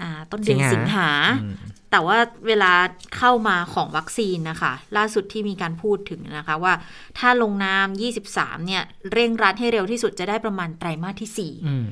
[0.00, 1.10] อ่าต้นเดือนสิสิงงหาหา
[1.42, 1.54] อืม
[1.90, 2.72] แต่ว่าเวลา
[3.16, 6.72] เข้ามาของวัคซีนนะคะ ล่าสุดที่มีการพูดถึงนะคะว่า
[7.18, 7.86] ถ้าลงนาม
[8.26, 11.88] 23 เนี่ย เร่งรัดให้เร็วที่สุดจะได้ประมาณไตรมาสที่4อืม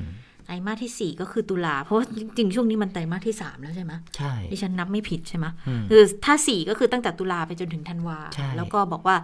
[0.47, 2.05] ไตรมาสที่ 4 ก็คือตุลาเพราะว่า
[2.37, 9.17] จริงๆช่วงนี้มันไตรมาสที่ 3 แล้วใช่ไหมใช่ดิฉันนับไม่ผิดใช่ไหมอืมคือถ้า 4 ก็คือตั้งแต่ตุลาไปจนถึงธันวาใช่แล้วก็บอกว่า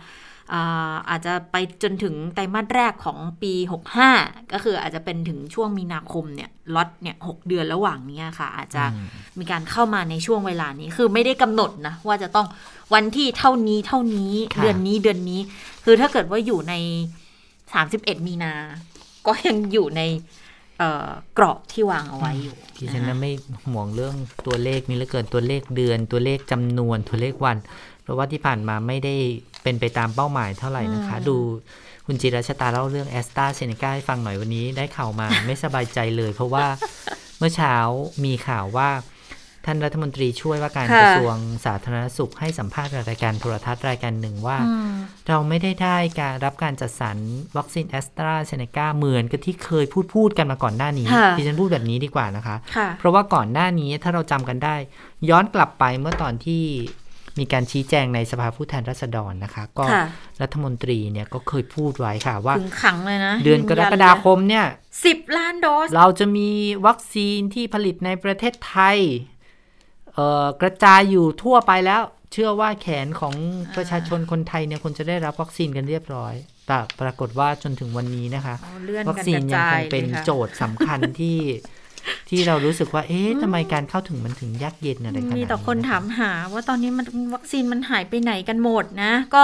[0.54, 3.54] อ่าอาจจะไปจนถึงไตรมาสแรกของปี
[4.04, 8.84] 65 ก็คืออาจจะเป็นถึงช่วงมีนาคมเนี่ยล็อตเนี่ยหเดือนระหว่างเนี้ยค่ะ อาจจะ
[9.40, 12.48] มีการเข้ามาในช่วงเวลานี้คือไม่ได้กำหนดนะว่าจะต้อง
[12.94, 15.40] วันที่เท่านี้เท่านี้ค่ะเดือนนี้เดือนนี้
[15.86, 16.74] คือถ้าเกิดว่าอยู่ใน
[17.52, 18.54] 31 มีนา
[19.28, 20.43] ก็ยังอยู่ในเอ่อ
[21.38, 23.32] กรอบที่วางเอาไว้อยู่ที่ฉันนะน่ะไม่
[23.70, 24.16] ห่วงเรื่อง
[24.48, 27.58] ตัวเลขนี้เหลือเกินตัวเลขเดือน ตัวเลขจำนวนตัวเลขวัน
[28.04, 29.16] เพราะว่าที่ผ่านมาไม่ได้
[29.64, 31.38] เป็นไปตามเป้าหมายเท่าไหร่นะคะอืมดู
[32.06, 36.66] คุณจีรชาตาเล่าเรื่องแอสตราเซเนกาให้ฟังหน่อยวันนี้ได้ข่าวมาไม่สบายใจเลย เพราะว่า
[37.38, 37.76] เมื่อเช้า
[38.26, 38.90] มีข่าวว่า
[39.66, 44.94] ท่านรัฐมนตรีช่วยว่าการค่ะกระทรวงสาธารณสุขให้สัมภาษณ์ในรายการโทรทัศน์รายการหนึ่งว่าอืม
[45.28, 47.18] เราไม่ได้ได้การรับการจัดสรร
[47.58, 54.76] วัคซีนแอสตราเซเนกาเหมือนกับที่เคยพูดพูดกันมาก่อนหน้านี้ค่ะดิฉันพูดแบบนี้ดีกว่านะคะค่ะเพราะว่าก่อนหน้านี้ถ้าเราจำกันได้
[55.30, 56.64] ย้อนกลับไปเมื่อตอนที่
[57.40, 60.06] มีการชี้แจงในสภาผู้แทนราษฎรนะคะ ก็ค่ะ
[60.42, 64.66] รัฐมนตรีเนี่ยก็เคยพูดไว้ค่ะว่าถึงขังเลยนะเดือนกรกฎาคมเนี่ย
[65.06, 66.50] สิบล้านโดส เราจะมี
[66.88, 69.33] วัคซีนที่ผลิตในประเทศไทยเอ่อ
[70.62, 72.02] กระจายอยู่ทั่วไปแล้ว
[72.34, 73.36] เชื่อว่าแขนของ
[73.76, 76.34] ประชาชนคนไทยเนี่ยคนจะได้รับวัคซีนกันเรียบร้อย
[76.68, 81.38] แต่ปรากฏว่าจนถึงวันนี้นะคะเอาเลื่อนวัคกันซีกนระยังจาคยงเป็นลยค่ะโจทย์สำคัญที่
[82.30, 89.44] ที่เรารู้สึกว่า เอ๊ะทำไมการเข้าถึงมันถึงยากเย็นอะไรขนาดนี้มีแต่คนนะะถามหา ว่าตอนนี้มันวัคซีนมันหายไปไหนกันหมดนะ ก็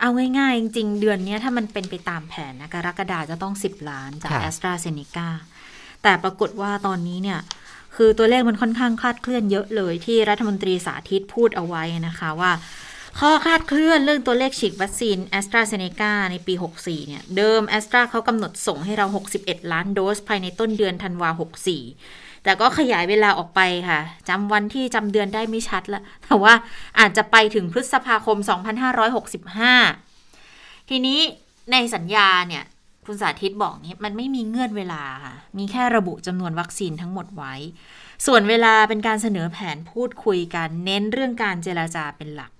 [0.00, 5.28] เอาง่ายๆ จริง ๆ เดือนเนี้ยถ้ามันเป็นไปตามแผนนะกรกฎาจะต้อง 10 ล้านจากค่ะแอสตราเซเนกา
[6.02, 7.38] แต่ปรากฏว่าตอนนี้เนี่ย
[8.04, 12.52] คือตัวเลขมันค่อนข้างคลาดเคลื่อนเยอะเลยที่รัฐมนตรีสาธิตพูดเอาไว้นะคะว่า
[13.20, 19.06] ข้อคาดเคลื่อนเรื่องตัวเลขฉีดวัคซีนแอสตราเซเนกาในปี 64 เนี่ย เดิมแอสตราเขากำหนดส่งให้เรา
[19.38, 21.30] 61 ล้านโดส ภายในต้นเดือนธันวา
[21.88, 26.54] 64 แต่ก็ขยายเวลาออกไปค่ะจำวันที่จำเดือนได้ไม่ชัดละ แต่ว่า
[26.98, 28.38] อาจจะไปถึงพฤษภาคม
[30.04, 31.20] 2565 ทีนี้
[31.72, 32.64] ในสัญญาเนี่ย
[33.06, 37.54] คุณสาธิตบอกนี่มันไม่มีเงื่อนเวลาค่ะ มีแค่ระบุจำนวนวัคซีนทั้งหมดไว้
[38.26, 42.52] ส่วนเวลาเป็นการเสนอแผนพูดคุยกัน เน้นเรื่องการเจราจาเป็นหลัก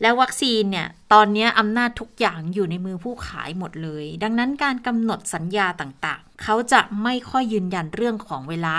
[0.00, 8.76] แล้ววัคซีนเนี่ย ตอนนี้อำนาจทุกอย่างอยู่ในมือผู้ขายหมดเลย ดังนั้นการกำหนดสัญญาต่างๆ เขาจะไม่ค่อยยืนยันเรื่องของเวลา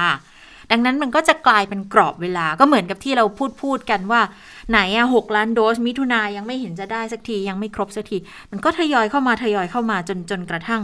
[0.72, 4.22] ดังนั้นมันก็จะกลายเป็นกรอบเวลาก็เหมือนกับที่เราพูดพูดกันว่า
[4.70, 8.18] ไหนอะหกล้านโดส มิถุนายังไม่เห็นจะได้สักทียังไม่ครบสักที
[8.52, 10.82] มันก็ทยอยเข้ามาทยอยเข้ามาจนจนกระทั่ง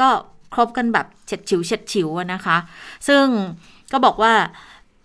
[0.00, 0.08] ก็
[0.54, 2.56] ครบกันแบบเฉียดฉิวเฉียดฉิวนะคะ
[3.08, 3.24] ซึ่ง
[3.92, 4.34] ก็บอกว่า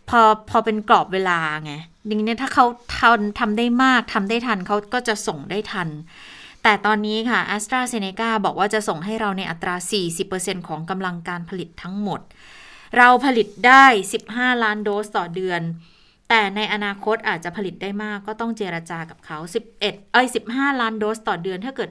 [0.09, 1.73] พอพอเป็นกรอบเวลาไง
[2.09, 2.65] ดังนี้ถ้าเขา
[2.99, 5.89] ทำทำได้มากทำได้ทันเขาก็จะส่งได้ทัน
[6.63, 9.75] แต่ตอนนี้ค่ะ a s t r a z เซ e c a บอกว่าจะส่งให้เราในอัตรา
[10.21, 12.21] 40%ของกำลังการผลิตทั้งหมด
[12.97, 13.85] เราผลิตได้
[14.25, 15.61] 15 ล้านโดสต่อเดือน
[16.29, 19.37] แต่ในอนาคตอาจจะผลิตได้มากก็ต้องเจราจากับเขา
[19.71, 21.89] 11 เอ้ย 15 ล้านโดสต่อเดือนถ้าเกิด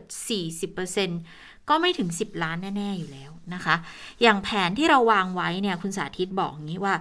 [0.61, 1.11] 40%ก
[1.69, 3.77] ก็ไม่ถึง 10 ล้านแน่ ๆ อยู่แล้วนะคะ
[4.23, 6.95] อย่างแผนที่เราวางไว้เนี่ยคุณสาธิตบอกอย่างนี้ว่า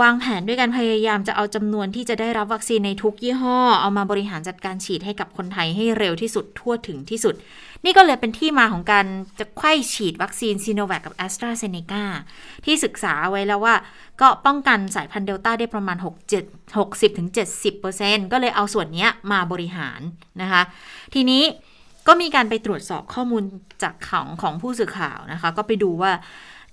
[0.00, 7.34] วางแผนด้วยการพยายามจะเอาจำนวนที่จะได้รับวัคซีนในทุกยี่ห้อ เอามาบริหารจัดการฉีดให้กับคนไทยให้เร็วที่สุดทั่วถึงที่สุด
[7.84, 9.06] นี่ก็เลยเป็นที่มาของการ
[9.38, 12.04] จะไขว้ฉีดวัคซีนซิโนแวคกับแอสตราเซเนกา
[12.64, 13.74] ที่ศึกษาไว้แล้วว่า
[14.20, 20.00] ก็ป้องกันสายพันธุ์เดลต้าได้ประมาณ 6 7 60-70%ก็เลยเอาส่วนนี้มาบริหาร
[20.42, 20.62] นะคะ
[21.14, 21.42] ทีนี้
[22.06, 23.42] ก็มีการไปตรวจสอบข้อมูล
[23.82, 26.12] จากของของผู้สื่อข่าวนะคะ ก็ไปดูว่า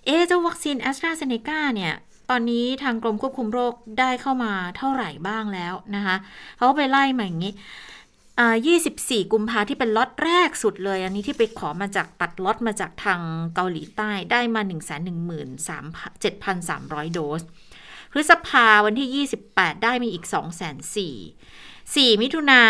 [0.05, 1.93] เอเจ้าวัคซีนแอสตราเซเนกาเนี่ย
[2.29, 6.15] ตอนนี้ทางกรมควบคุมโรคได้เข้ามาเท่าไหร่บ้างแล้วนะคะ
[6.57, 7.53] เขาก็ไปไล่มาอย่างนี้
[8.39, 8.55] อ่า
[8.91, 13.21] 24 กุมภาที่เป็นล็อตแรกสุดเลย อันนี้ที่ไปขอมาจากตัดล็อตมาจากทาง
[13.55, 14.71] เกาหลีใต้ได้มา 1 1
[15.69, 15.71] 3
[16.23, 17.41] 7,300 โดส
[18.11, 21.05] พฤษภาวันที่ 28 ได้มาอีก 2 4 0 0 0
[22.03, 22.61] 4 มิถุนา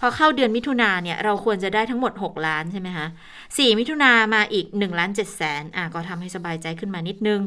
[0.00, 3.06] พอเข้าเดือนมิถุนาเนี่ย เราควรจะได้ทั้งหมด 6 ล้านใช่ไหมคะ
[3.42, 7.40] 4มิถุนามาอีก1ล้าน7แสนอะก็ทำให้สบายใจขึ้นมานิดนึง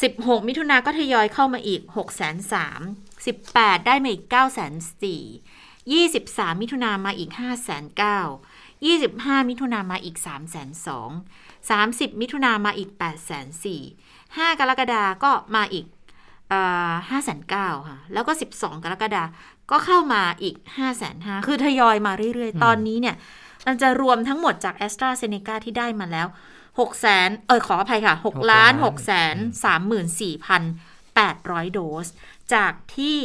[0.00, 2.36] 16 มิถุนาก็ทยอยเข้ามาอีก6แสน
[2.84, 4.74] 3 18 ได้มาอีก9แสน
[5.52, 7.84] 4 23 มิถุนามาอีก5แสน
[8.62, 10.70] 9 25 มิถุนามาอีก3แสน
[11.24, 13.46] 2 30 มิถุนามาอีก8แสน
[14.02, 15.86] 4 5 กรกฎาก็มาอีก
[17.08, 19.24] ห้าแสนเก้าค่ะ แล้วก็ 12 กรกฎา
[19.70, 23.16] ก็เข้ามาอีก5้าแสนห้าคือทยอยมาเรื่อย ๆ ตอนนี้เนี่ย
[23.66, 26.26] มันจะรวมทั้งหมดจากแอสตราเซเนกาที่ได้มาแล้ว
[26.78, 29.66] 6แสนเออขออภัยค่ะ6ล้าน6แสน3
[30.18, 30.60] 4 8
[31.18, 32.06] 0 0 โดส
[32.54, 33.18] จากที่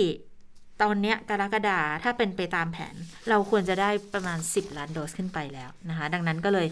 [0.81, 2.95] ตอนเนี้ยกรกฎาถ้าเป็นไปตามแผน
[3.29, 6.67] เราควรจะได้ประมาณ 10 ล้านโดสขึ้นไปแล้วนะคะ ดังนั้นก็เลย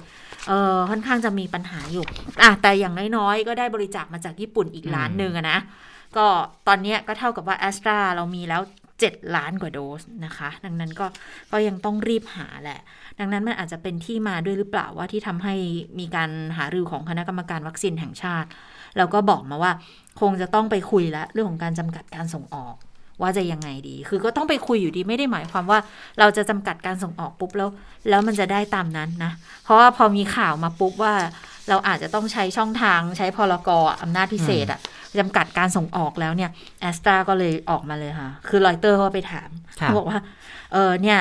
[0.47, 2.05] เออค่อนข้างจะมีปัญหาอยู่
[2.41, 5.59] อะแต่อย่างน้อยๆ ก็ได้บริจาคมาจากญี่ปุ่นอีกล้านหนึ่งนะ
[6.17, 6.27] ก็
[6.67, 8.61] ตอนนี้ก็เท่ากับว่าแอสตราเรามีแล้ว
[9.07, 11.05] 7 ล้านกว่าโดสนะคะ ดังนั้นก็
[11.51, 12.79] ก็ยังต้องรีบหาแหละ
[13.19, 15.55] ดังนั้นมันอาจจะเป็นที่มาด้วยหรือเปล่าว่าที่ทำให้
[15.99, 18.49] มีการหารือของคณะกรรมการวัคซีนแห่งชาติ
[18.97, 19.71] แล้วก็บอกมาว่า
[20.21, 22.75] คงจะต้องไปคุยแล้วเรื่องของการจำกัดการส่งออก
[23.21, 25.79] ว่าจะยังไงดี คือก็ต้องไปคุยอยู่ดีไม่ได้หมายความว่า
[26.19, 27.69] เราจะจำกัดการส่งออกปุ๊บแล้ว
[28.09, 29.31] แล้วมันจะได้ตามนั้นนะ
[29.63, 31.13] เพราะว่าพอมีข่าวมาปุ๊บว่า
[31.69, 34.79] เราอาจจะต้องใช้ช่องทางใช้พลกรอำนาจพิเศษอะ
[35.19, 36.49] จำกัดการส่งออกแล้วเนี่ย
[36.81, 40.19] แอสตราก็เลยออกมาเลยค่ะ คือรอยเตอร์เขาไปถามเขาบอกว่า
[40.73, 41.19] เออเนี่ย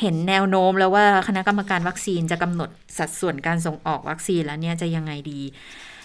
[0.00, 5.40] เห็นแนวโน้มแล้วว่าคณะกรรมการวัคซีนจะกำหนดสัดส่วนการส่งออกวัคซีนแล้วเนี่ยจะยังไงดี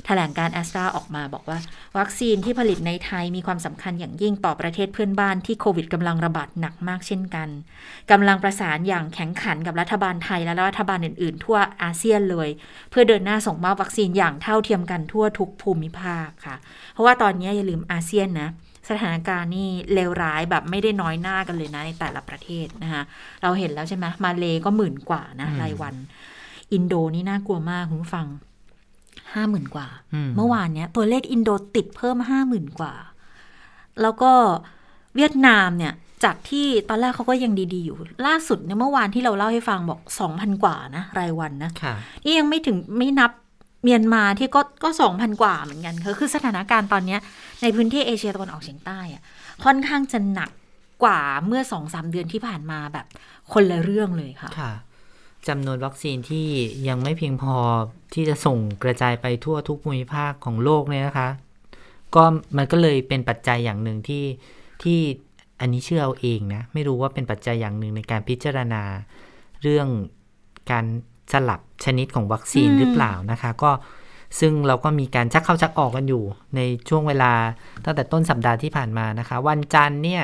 [0.05, 1.59] แถลงการแอสตราออกมาบอกว่า
[1.97, 7.49] วัคซีนที่ผลิตในไทยมีความสำคัญอย่างยิ่งต่อประเทศเพื่อนบ้านที่โควิดกำลังระบาดหนักมากเช่นกัน
[8.11, 12.49] กำลังประสานอย่างแข็งขันกับรัฐบาลไทยและรัฐบาลอื่น ๆ ทั่วอาเซียนเลย
[12.89, 16.55] เพื่อเดินหน้าส่งมอบวัคซีนอย่างเท่าเทียมกันทั่วทุกภูมิภาคค่ะ
[16.93, 18.49] เพราะว่าตอนนี้อย่าลืมอาเซียนนะ
[18.89, 23.03] สถานการณ์นี่เลวร้ายแบบไม่ได้น้อยหน้ากันเลยนะในแต่ละประเทศนะคะ
[23.41, 25.95] เราเห็นแล้วใช่ไหมมาเลก็หมื่นกว่านะรายวัน
[26.73, 28.27] อินโดนี่น่ากลัวมากคุณฟัง
[29.33, 29.87] ห้าหมื่นกว่า
[30.35, 32.93] เมื่อวานเนี้ยตัวเลขอินโดติดเพิ่มห้าหมื่นกว่า
[34.01, 34.31] แล้วก็
[35.15, 35.93] เวียดนามเนี่ย
[36.23, 41.71] จากที่ตอนแรกเขาก็ยังดี ๆ อยู่ ล่าสุดเนี่ยเมื่อวานที่เราเล่าให้ฟังบอกสองพันกว่านะ รายวันนะ
[42.23, 43.31] นี่ยังไม่ถึงไม่นับ
[43.85, 47.17] เมียนมาที่ก็ก็สองพันกว่าเหมือนกันคือสถานการณ์ตอนนี้
[47.61, 49.21] ในพื้นที่เอเชียตะวันออกเฉียงใต้อะ
[49.63, 50.51] ค่อนข้างจะหนัก
[51.03, 53.05] กว่าเมื่อสองสามเดือนที่ผ่านมาแบบ
[53.53, 54.71] คนละเรื่องเลยค่ะค่ะ
[55.47, 56.47] จำนวนวัคซีนที่
[56.87, 57.55] ยังไม่เพียงพอ
[58.13, 61.29] ที่จะส่งกระจายไปทั่วทุกภูมิภาคของโลกเนี่ยนะคะ
[62.15, 62.23] ก็
[62.57, 64.25] มันก็เลยเป็นปัจจัยอย่างหนึ่งที่
[64.83, 64.99] ที่
[65.59, 68.83] อันนี้เชื่อเอาเองนะ ไม่รู้ว่าเป็นปัจจัยอย่างหนึ่งในการพิจารณา
[69.61, 69.87] เรื่อง
[70.71, 70.85] การ
[71.31, 73.71] สลับชนิดของวัคซีนหรือเปล่านะคะ ก็
[74.39, 76.23] ซึ่งเราก็มีการชักเข้าชักออกกันอยู่
[76.55, 77.33] ในช่วงเวลา
[77.85, 80.23] ตั้งแต่ต้นสัปดาห์ที่ผ่านมานะคะ วันจันทร์เนี่ย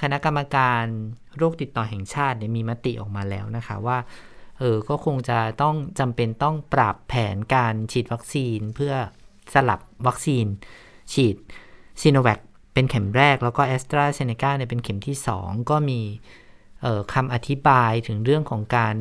[0.00, 0.84] คณะกรรมการ
[1.36, 3.98] โรคติดต่อแห่งชาติเนี่ยมีมติออกมาแล้วนะคะว่า
[4.58, 8.94] เออก็คงจะต้องจำเป็นต้องปรับแผนการฉีดวัคซีนเพื่อ
[9.54, 10.46] สลับวัคซีน
[11.12, 11.36] ฉีด
[12.00, 12.40] ซีโนแวค
[12.74, 16.00] เป็นเข็มแรกแล้วก็แอสตราเซเนกาเนี่ยเป็นเข็มที่ 2 ก็มี
[17.14, 18.94] คำอธิบายถึงเรื่องของการ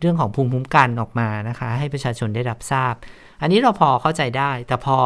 [0.00, 2.94] เรื่องของภูมิคุ้มกันออกมานะคะ ให้ประชาชนได้รับทราบ
[3.40, 4.98] อันนี้เราพอเข้าใจได้ แต่พอ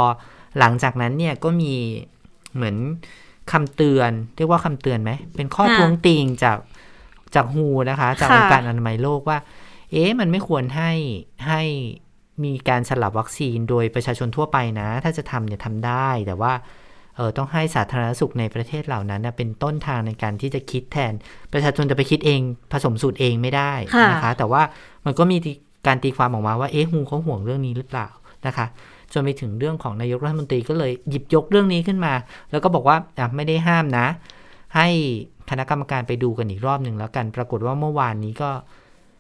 [0.59, 1.75] หลังจากนั้นเนี่ยก็มี
[2.55, 2.77] เหมือน
[3.53, 6.59] คำเตือน เรียกว่าคำเตือนไหม เป็นข้อท้วงติงจาก
[7.35, 9.39] จากฮูนะคะ จากองค์การอนามัยโลกว่า
[9.93, 10.93] เอ๊ะมันไม่ควรให้
[11.49, 11.63] ให้
[12.45, 21.13] มีการสลับวัคซีนโดยประชาชนทั่วไปนะ ถ้าจะทำเนี่ยทำได้แต่ว่าเออต้องให้สาธารณสุขในประเทศเหล่านั้นเป็นต้นทางในการที่จะคิดแทน
[21.53, 22.41] ประชาชนจะไปคิดเอง
[22.73, 23.73] ผสมสูตรเองไม่ได้
[24.11, 24.63] นะคะ แต่ว่า
[25.07, 25.39] มันก็มี
[25.87, 28.07] การตีความออกมาว่าเอ๊ะฮูเขาห่วงเรื่องนี้หรือเปล่า
[28.47, 28.67] นะคะ
[29.13, 32.13] จนไปถึงเรื่องของนายกรัฐมนตรีก็เลยหยิบยกเรื่องนี้ขึ้นมา
[32.51, 32.97] แล้วก็บอกว่า
[33.37, 34.07] ไม่ได้ห้ามนะ
[34.77, 34.89] ให้
[35.51, 38.51] คณะกรรมการไปดูกันอีกรอบหนึ่งแล้วกัน ปรากฏว่าเมื่อวานนี้ก็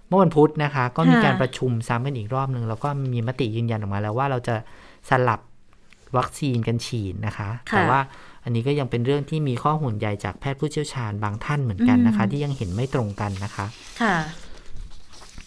[0.08, 4.54] เมื่อวันพุธนะคะ ก็มีค่ะการประชุมซ้ำกันอีกรอบหนึ่งแล้วก็มีมติยืนยันออกมาแล้วว่าเราจะ
[5.10, 5.40] สลับ
[6.16, 8.00] วัคซีนกันฉีดนะคะค่ะแต่ว่า
[8.44, 13.66] อันนี้ก็ยังเป็นเรื่องที่มีข้อห่วงใยจากแพทย์ผู้เชี่ยวชาญบางท่านเหมือนกันนะคะอืมที่ยังเห็นไม่ตรงกันนะคะ
[14.02, 14.16] ค่ะ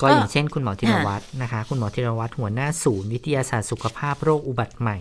[0.02, 4.98] ก็ก็อย่างเช่น คุณหมอธีรวัตรนะคะ คุณหมอธีรวัตรหัวหน้าศูนย์วิทยาศาสตร์สุขภาพโรคอุบัติใหม่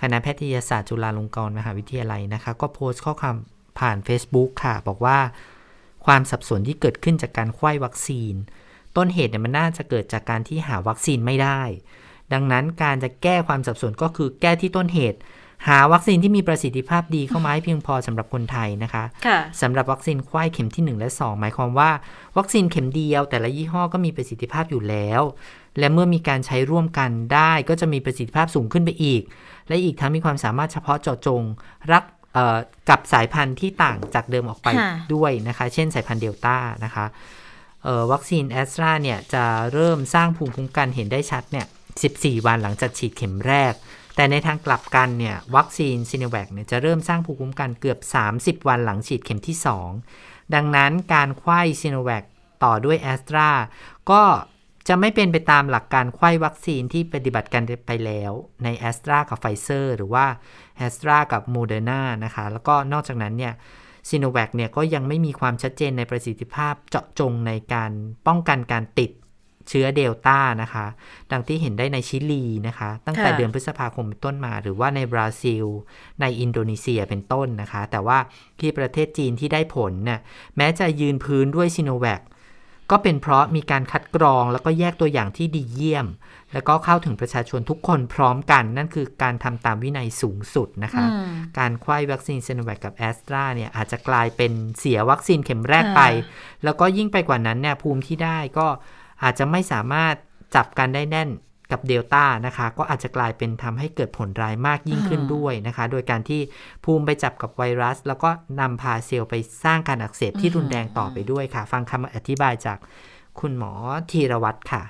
[0.00, 3.36] คณะแพทยศาสตร์จุฬาลงกรณ์มหาวิทยาลัยนะคะ ก็โพสต์ข้อความ
[3.78, 5.18] ผ่าน Facebook ค่ะ บอกว่า
[6.06, 8.34] ความสับสนที่เกิดขึ้นจากการไข้วัคซีน
[8.96, 11.60] ต้นเหตุเนี่ยมันน่าจะเกิดจากการที่หาวัคซีนไม่ได้
[12.32, 15.18] ดังนั้นการจะแก้ความสับสนก็คือแก้ที่ต้นเหตุ
[15.68, 21.90] หาวัคซีนที่มีประสิทธิภาพดีเข้ามาให้เพียงพอสำหรับคนไทยนะคะค่ะสำหรับวัคซีนไข้เข็มที่ 1 และ 2 หมายความว่า
[22.38, 25.22] วัคซีนเข็มเดียว แต่ละยี่ห้อก็มีประสิทธิภาพอยู่แล้ว
[25.78, 29.22] และเมื่อมีการใช้ร่วมกันได้ก็จะมีประสิทธิภาพสูงขึ้นไปอีก
[29.68, 31.42] และอีกทั้งมีความสามารถเฉพาะเจาะจง
[31.92, 32.56] รักเอ่อ
[32.88, 37.04] กับสายพันธุ์ที่ต่างจากเดิมออกไปค่ะด้วยนะคะ เช่นสายพันธุ์เดลต้านะคะ
[37.84, 41.66] เอ่อวัคซีนแอสตราเนี่ยจะเริ่มสร้างภูมิคุ้มกันเห็นได้ชัดเนี่ย
[42.02, 43.74] 14 วันหลังจากฉีดเข็มแรก
[44.16, 47.98] แต่ในทางกลับกันเนี่ยวัคซีนซิโนแวคเนี่ยจะเริ่มสร้างภูมิคุ้มกันเกือบ
[48.60, 49.56] 30 วันหลังฉีดเข็มที่
[50.04, 52.24] 2 ดังนั้นการไขว้ซิโนแวค
[52.64, 53.48] ต่อด้วยแอสตรา
[54.10, 54.22] ก็
[54.88, 58.32] จะไม่เป็นไปตามหลักการไขว้วัคซีนที่ปฏิบัติกันไปแล้ว
[58.64, 60.26] ในแอสตรากับไฟเซอร์หรือว่า
[60.76, 63.54] แอสตรากับโมเดอร์นานะคะ แล้วก็นอกจากนั้นเนี่ย
[64.08, 67.92] ซิโนแวคเนี่ยก็ยังไม่มีความชัดเจนในประสิทธิภาพเจาะจงในการ
[68.26, 69.10] ป้องกันการติด
[69.68, 70.86] เชื้อเดลต้านะคะ
[71.32, 75.64] ดังที่เห็นได้ในชิลีนะคะ ตั้งแต่ค่ะเดือนพฤษภาคมเป็นต้นมา หรือว่าในบราซิล
[76.20, 78.18] ในอินโดนีเซียเป็นต้นนะคะ แต่ว่า
[78.60, 80.20] ที่ประเทศจีนที่ได้ผลเนี่ย
[80.56, 82.22] แม้จะยืนพื้นด้วยซิโนแวค
[82.90, 86.06] ก็เป็นเพราะมีการคัดกรองแล้วก็แยกตัวอย่างที่ดีเยี่ยม
[86.52, 96.10] แล้วก็เข้าถึงประชาชนทุกคนพร้อมกัน นั่นคือการทำตามวินัยสูงสุดนะคะอืมการไข้วัคซีนซ i โนแวคกับแอสตราเนี่ยอาจจะกลายเป็นเสียวัคซีนเข็มแรกไปค่
[96.64, 98.66] แล้วก็ยิ่งไปกว่านั้นเนี่ยภูมิที่ได้ก็
[99.22, 100.14] อาจจะไม่สามารถ
[100.54, 101.30] จับกันได้แน่น
[101.72, 106.40] กับเดลต้านะคะ ก็อาจจะกลายเป็นทำให้เกิดผลร้ายมากยิ่งขึ้นอ่าด้วยนะคะ โดยการที่
[106.84, 112.78] ภูมิไปจับกับไวรัส แล้วก็นำพาเซลล์ไปสร้างการอักเสบที่รุนแรงต่อไปด้วยค่ะ ฟังคำอธิบายจาก
[113.40, 113.72] คุณหมอ
[114.10, 114.82] ธีรวัตรค่ะ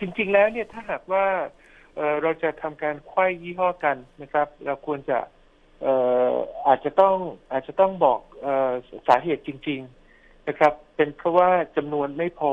[0.00, 1.24] จริงๆแล้วเนี่ยถ้าหากว่า
[1.96, 5.18] เอ่อเราจะทำการไขว้ยี่ห้อกันนะครับ เราควรจะ
[5.82, 5.94] เอ่
[6.30, 6.32] อ
[6.66, 7.16] อาจจะต้อง
[7.52, 8.70] อาจจะต้องบอกเอ่อ
[9.08, 9.97] สาเหตุจริงๆ
[10.48, 12.42] นะครับ เป็นเพราะว่าจำนวนไม่พ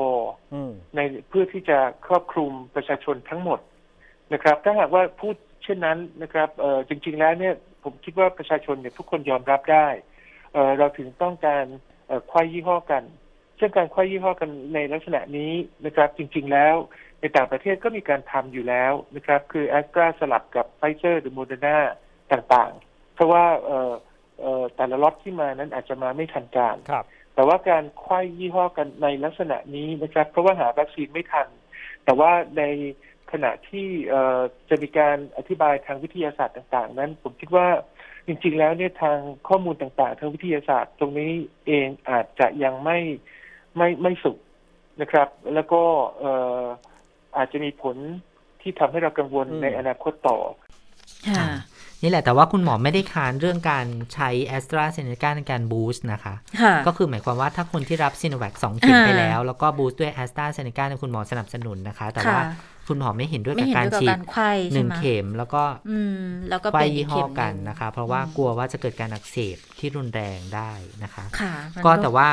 [0.54, 3.60] อืมในเพื่อที่จะครอบคลุมประชาชนทั้งหมด
[4.32, 7.54] นะครับ ถ้าหากว่าพูดเช่นนั้นนะครับเอ่อจริง ๆแล้วเนี่ย
[7.84, 9.86] ผมคิดว่าประชาชนเนี่ยทุกคนยอมรับได้
[10.52, 11.64] เอ่อเราถึงต้องการ
[12.06, 13.02] เอ่อไขว้ยี่ห้อกัน
[13.58, 15.52] ซึ่งการไขว้ยี่ห้อกันในลักษณะนี้
[15.86, 16.74] นะครับ จริง ๆแล้ว
[17.20, 21.78] ในต่างประเทศก็มีการทำอยู่แล้วนะครับ คือแอสตราสลับกับไฟเซอร์หรือโมเดอร์นา
[22.32, 23.92] ต่างๆ เพราะว่าเอ่อ
[24.40, 27.04] เอ่อแต่ละล็อตที่มานั้นอาจจะมาไม่ทันการครับ
[27.36, 31.48] แต่ว่าการไขว้ยี่ห้อกันในลักษณะนี้นะครับ เพราะว่าหาวัคซีนไม่ทัน
[32.04, 32.62] แต่ว่าใน
[33.32, 37.66] ขณะที่เอ่อจะมีการอธิบายทางวิทยาศาสตร์ต่างๆ นั้น ผมคิดว่า
[38.26, 39.18] จริงๆ แล้วเนี่ยทาง
[39.48, 41.32] ข้อมูลต่างๆ ทางวิทยาศาสตร์ ตรงนี้
[41.66, 42.98] เองอาจจะยังไม่
[43.76, 44.36] ไม่ไม่สุด
[45.00, 45.82] นะครับ แล้วก็
[46.18, 46.64] เอ่อ
[47.36, 47.96] อาจจะมีผล
[48.60, 50.38] ที่ทำให้เรากังวลอืมในอนาคตต่อ
[51.38, 51.48] ค่ะ
[52.02, 72.28] นี่แหละแต่ว่าคุณหมอไม่ได้ค้านเรื่องการใช้แอสตราเซเนกาในการบูสต์นะคะค่ะก็คือหมายความว่าถ้าคนที่รับซีโนแวคสองเข็มอ่าไปแล้ว แล้วก็บูสต์ด้วยแอสตราเซเนกาเนี่ยคุณหมอสนับสนุนนะคะ แต่ว่าค่ะคุณหมอไม่เห็นด้วยไม่กับเห็นการด้วยกับฉีดการไขว้หใช่นึ่งไหมเข็มแล้วก็อืมแล้วก็ไขว้เป็นอียี่กห้อเข็มหกันงนะคะ เพราะว่ากลัวว่าจะเกิดการอักเสบที่รุนแรงได้นะคะค่ะมันก็แต่ว่า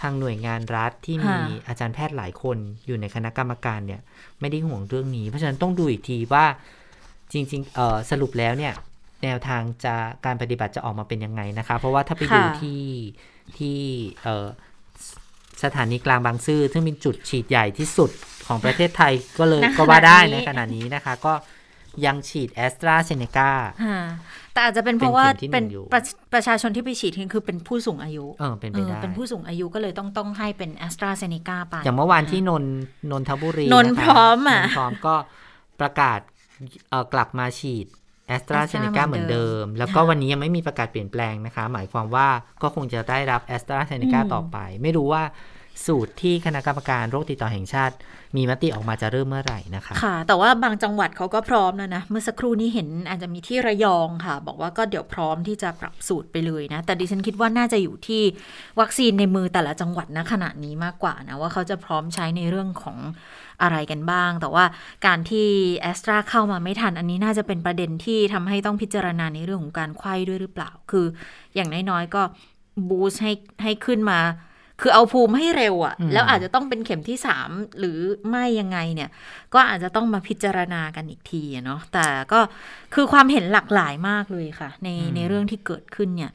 [0.00, 4.00] ทางหน่วยงานรัฐที่มีค่ะอาจารย์แพทย์หลายคนอยู่ในคณะกรรมการเนี่ย
[4.40, 6.44] ไม่ได้ห่วงเรื่องนี้ เพราะฉะนั้นต้องดูอีกทีว่า
[7.32, 8.72] จริงๆเอ่อสรุปแล้วเนี่ย
[9.22, 9.94] แนวทางจะ
[10.26, 12.84] การปฏิบัติจะออกมาเป็นยังไงนะคะ เพราะว่าถ้าไปดูค่ะที่
[13.58, 13.78] ที่
[14.22, 14.46] เอ่อ
[15.62, 18.10] สสถานีกลางบางซื่อซึ่งเป็นจุดฉีดใหญ่ที่สุด
[18.46, 21.32] ของประเทศไทยก็เลยณก็ว่าได้ขณะในนี้ขณะนี้นะคะ ก็
[22.06, 23.50] ยังฉีดแอสตราเซเนกา
[23.84, 24.00] ค่ะ
[24.52, 26.02] แต่อาจจะเป็นเพราะว่าเป็นเข็มที่หนึ่เป็นงอยู่ประ
[26.34, 32.74] ประชาชนที่ไปฉีดคือเป็นผู้สูงอายุ เออเป็นไปเออได้เป็นผู้สูงอายุก็เลยต้องต้องให้เป็นแอสตราเซเนกาไป อย่างเมื่อวานที่นนท์
[33.10, 35.14] นนทบุรีนนท์ะคะพร้อมอะนนท์พร้อมก็
[35.80, 36.20] ประกาศ
[36.90, 37.86] เอ่อกลับมาฉีด
[38.28, 42.28] แอสตราเซเนกา Astra เหมือนเดิม แล้วก็ค่ะวันนี้ยังไม่มีประกาศเปลี่ยนแปลงนะคะ หมายความว่า
[42.62, 45.22] ก็คงจะได้รับแอสตราเซเนกาอืมต่อไป ไม่รู้ว่า
[45.86, 47.94] สูตรที่คณะกรรมการโรคติดต่อแห่งชาติ
[48.36, 58.22] มีมติออกมาจะเริ่มเมื่อไหร่นะคะ ค่ะ แต่ว่าบางจังหวัดเขาก็พร้อมแล้วนะ เมื่อสักครู่นี้เห็นอาจจะมีที่ระยองค่ะ บอกว่าก็เดี๋ยวพร้อมที่จะปรับสูตรไปเลยนะ แต่ดิฉันคิดว่าน่าจะอยู่ที่
[58.80, 62.98] วัคซีนในมือแต่ละจังหวัดณขณะนี้มากกว่านะว่าเขาจะพร้อมใช้ในเรื่องของ
[63.62, 64.64] อะไรกันบ้าง แต่ว่า
[65.06, 71.06] การที่แอสตราเข้ามาไม่ทัน อันนี้น่าจะเป็นประเด็นที่ทำให้ต้องพิจารณาในเรื่องของการไข้ด้วยหรือเปล่า คือ
[71.54, 72.22] อย่างน้อยๆก็
[72.88, 74.20] บูสต์ให้ให้ขึ้นมา
[74.80, 77.98] คือเอาภูมิให้เร็วอะ่ะอืมแล้วอาจจะต้องเป็นเข็มที่สามหรือ
[78.30, 79.10] ไม่ยังไงเนี่ย
[79.54, 82.40] ก็อาจจะต้องมาพิจารณากันอีกทีอะเนาะแต่ก็
[82.94, 86.30] คือความเห็นหลากหลายมากเลยค่ะ ในในเรื่องที่เกิดขึ้นเนี่ย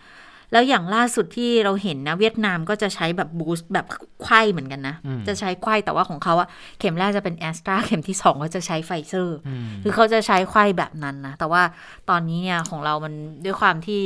[0.54, 3.86] แล้วอย่างล่าสุดที่เราเห็นนะ เวียดนามก็จะใช้แบบ boost แบบ
[4.24, 6.48] ไขว้เหมือนกันนะอืมจะใช้ไขว้แต่ว่าของเขาอะ
[6.80, 11.64] เข็มแรกจะเป็นแอสตราเข็มที่สองก็จะใช้ไฟเซอร์อืมคือเขาจะใช้ไขว้แบบนั้นนะ แต่ว่า
[12.10, 13.14] ตอนนี้เนี่ยของเรามัน
[13.46, 14.04] ด้วยความที่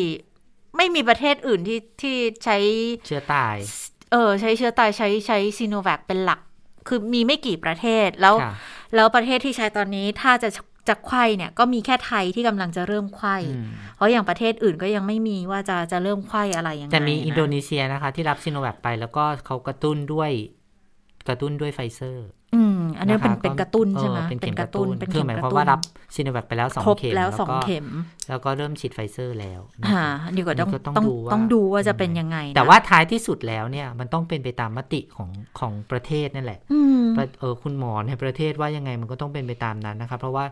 [0.77, 2.57] ไม่มีประเทศอื่นที่ที่ใช้
[3.07, 3.57] เชื้อตาย
[4.11, 6.39] เออ ใช้เชื้อตายใช้ใช้ซิโนแวคเป็นหลัก
[6.87, 8.53] คือมีไม่กี่ประเทศแล้วค่ะ
[8.95, 10.49] แล้วประเทศที่ใช้ตอนนี้ถ้าจะ
[10.89, 13.65] จะไข้เนี่ยก็มีแค่ไทยที่กำลังจะเริ่มไข้อืม
[13.95, 20.31] เพราะอย่างประเทศอื่นก็ยังไม่มีว่าจะจะเริ่มไข้อะไรยังไงแต่มีนะอินโดนีเซียนะคะ ที่รับซีโนแวคไปแล้วก็เขากระตุ้นด้วย
[21.27, 25.79] กระตุ้นด้วยไฟเซอร์ อืม อันนี้เป็ะคะนเป็นกระตุ้นใช่ไหมเออเป็นเข็มกระตุ้นเป็นคือเข็มหมายกระความตุ้นว่ารับ
[26.15, 27.85] ซีโนแวคไปแล้วสองครบเข็มแล้วสองก็เข็ม
[28.29, 35.29] แล้วก็เริ่มฉีดไฟเซอร์แล้วนะอ่าคะดีกว่าต้องอันนี้ก็ต้องต้องดูว่าต้องดูว่าจะเป็นยังไงนะแต่ว่าท้ายที่สุดแล้วเนี่ยมันต้องเป็นไปตามมติของ
[35.59, 40.45] ของประเทศนั่นแหละอืมประเออคุณหมอในประเทศว่ายังไงมันก็ต้องเป็นไปตามนั้นนะคะเพราะว่า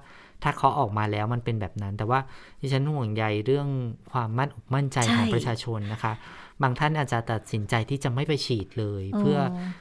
[0.44, 2.20] ถ้าเขาออกมาแล้วมันเป็นแบบนั้น แต่ว่า
[2.62, 3.68] ดิฉันห่วงใยเรื่อง
[4.12, 6.14] ความมั่นอกมั่นใจใช่ของประชาชนนะคะ
[6.62, 9.38] บางท่านอาจจะตัดสินใจที่จะไม่ไปฉีดเลยอ๋อเพื่อ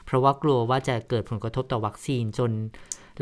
[0.06, 2.50] เพราะว่ากลัวว่าจะเกิดผลกระทบต่อวัคซีนจน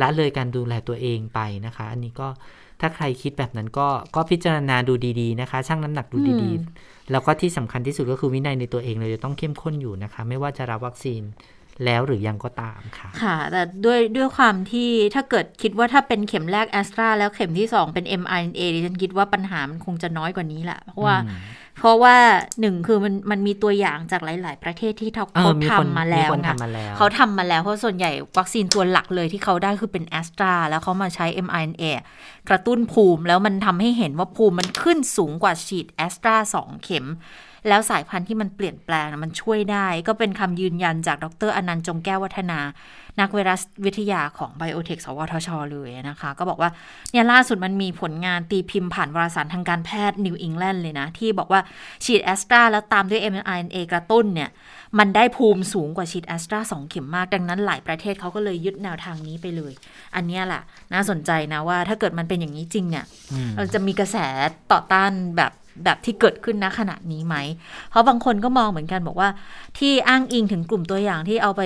[0.01, 2.28] ละเลยการดูแลตัวเองไปนะคะ อันนี้ก็
[2.80, 11.22] ถ้าใครคิดแบบนั้นก็ก็พิจารณาดูดีๆนะคะชั่งน้ำหนักดูดีๆ แล้วก็ที่สำคัญที่สุดก็คือวินัยในตัวเองเราจะต้องเข้มข้นอยู่นะคะ ไม่ว่าจะรับวัคซีน
[11.85, 21.39] แล้วหรือยังก็ตามค่ะ ค่ะ แต่ด้วยด้วยความที่ถ้าเกิดคิดว่าถ้าเป็นเข็มแรกแอสตราแล้วเข็มที่สองเป็น mRNA ดิฉันคิดว่าปัญหามันคงจะน้อยกว่านี้แหละ เพราะว่าอืม
[21.81, 22.16] เพราะว่า
[22.61, 31.85] หนึ่งคือมันมันมีตัวอย่างจากหลาย ๆ ประเทศที่เขาเออมีคนทำมาแล้วมีคนนะทำมาแล้วเขาทำมาแล้ว เพราะส่วนใหญ่วัคซีนตัวหลักเลยที่เขาได้คือเป็นแอสตราแล้วเขามาใช้ mRNA
[32.49, 37.07] กระตุ้นภูมิ แล้วมันทำให้เห็นว่าภูมิมันขึ้นสูงกว่าฉีดแอสตราสองเข็ม
[37.68, 42.59] แล้วสายพันธุ์ที่มันเปลี่ยนแปลงมันช่วยได้ ก็เป็นคำยืนยันจากดรอนันต์จงแก้ววัฒนา
[43.20, 46.70] นักไวรัสวิทยาของ Biotech สวทช เลยนะคะ ก็บอกว่า
[47.11, 51.61] เนี่ยล่าสุดมันมีผลงานตีพิมพ์ผ่านวารสารทางการแพทย์ New England เลยนะ ที่บอกว่า
[52.05, 54.51] ฉีดแอสตราแล้วตามด้วย mRNA กระตุ้นเนี่ย
[54.99, 59.72] มันได้ภูมิสูงกว่าฉีดแอสตราสองเข็มมาก ดังนั้นหลายประเทศเขาก็เลยยึดแนวทางนี้ไปเลย
[60.14, 60.62] อันเนี้ยแหละ
[60.93, 64.16] น่าสนใจนะว่าถ้าเกิดมันเป็นอย่างนี้จริงเนี่ยอืมเราจะมีกระแส
[64.72, 65.53] ต่อต้านแบบ
[65.85, 67.37] แบบที่เกิดขึ้นณขณะนี้ไหม
[67.91, 69.29] เพราะบางคนก็มองเหมือนกันบอกว่า
[69.79, 71.62] ที่อ้างอิงถึงกลุ่มตัวอย่างที่เอาไป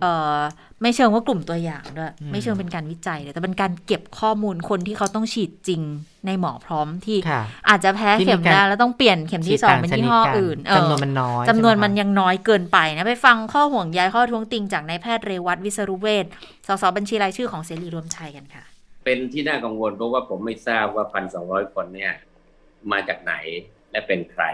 [0.00, 0.38] เอ่อ
[0.82, 5.82] ไม่เชิงว่ากลุ่มตัวอย่างด้วยไม่เชิงเป็นการวิจัยเลยแต่เป็นการเก็บข้อมูลคนที่เขาต้องฉีดจริง
[6.26, 16.26] ในหมอพร้อมที่ค่ะอาจจะแพ้ที่มีเข็มการแรกแล้วต้องเปลี่ยนเข็มที่สองเป็นยี่ห้ออื่นเออจำนวนมันน้อยจำนวนใช่ไหมันคะยังน้อยเกินไปนะไปฟังข้อห่วงใยข้อท้วงติงจากนายแพทย์เรวัตวิศรุเวช
[16.66, 18.64] สสบัญชีรายชื่อของเสรีรวมไทยกันค่ะ
[19.04, 22.12] เป็นที่น่ากังวลเพราะว่าผมไม่ทราบว่าพันสองร้อยคนเนี่ย
[22.92, 23.34] มาจากไหน
[23.90, 24.44] และเป็นใคร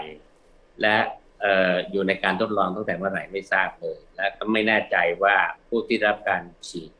[0.83, 0.97] และ
[1.41, 5.37] เอ่ออยู่ในการทดลองตั้งแต่เมื่อไหร่ไม่ทราบเลย และก็ไม่แน่ใจว่า
[5.69, 6.91] ผู้ที่รับการฉีด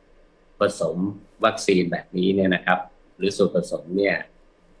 [0.59, 0.97] ผสม
[1.45, 2.79] วัคซีนแบบนี้เนี่ยนะครับ
[3.17, 4.17] หรือสูตรผสมเนี่ย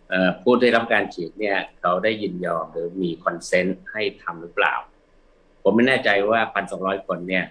[0.09, 4.75] เอ่อผู้ที่รับการฉีดเนี่ยเขาได้ยินยอมหรือมีคอนเซนต์ให้ทำหรือเปล่า
[5.63, 7.45] ผมไม่แน่ใจว่าพันสองร้อยคนเนี่ย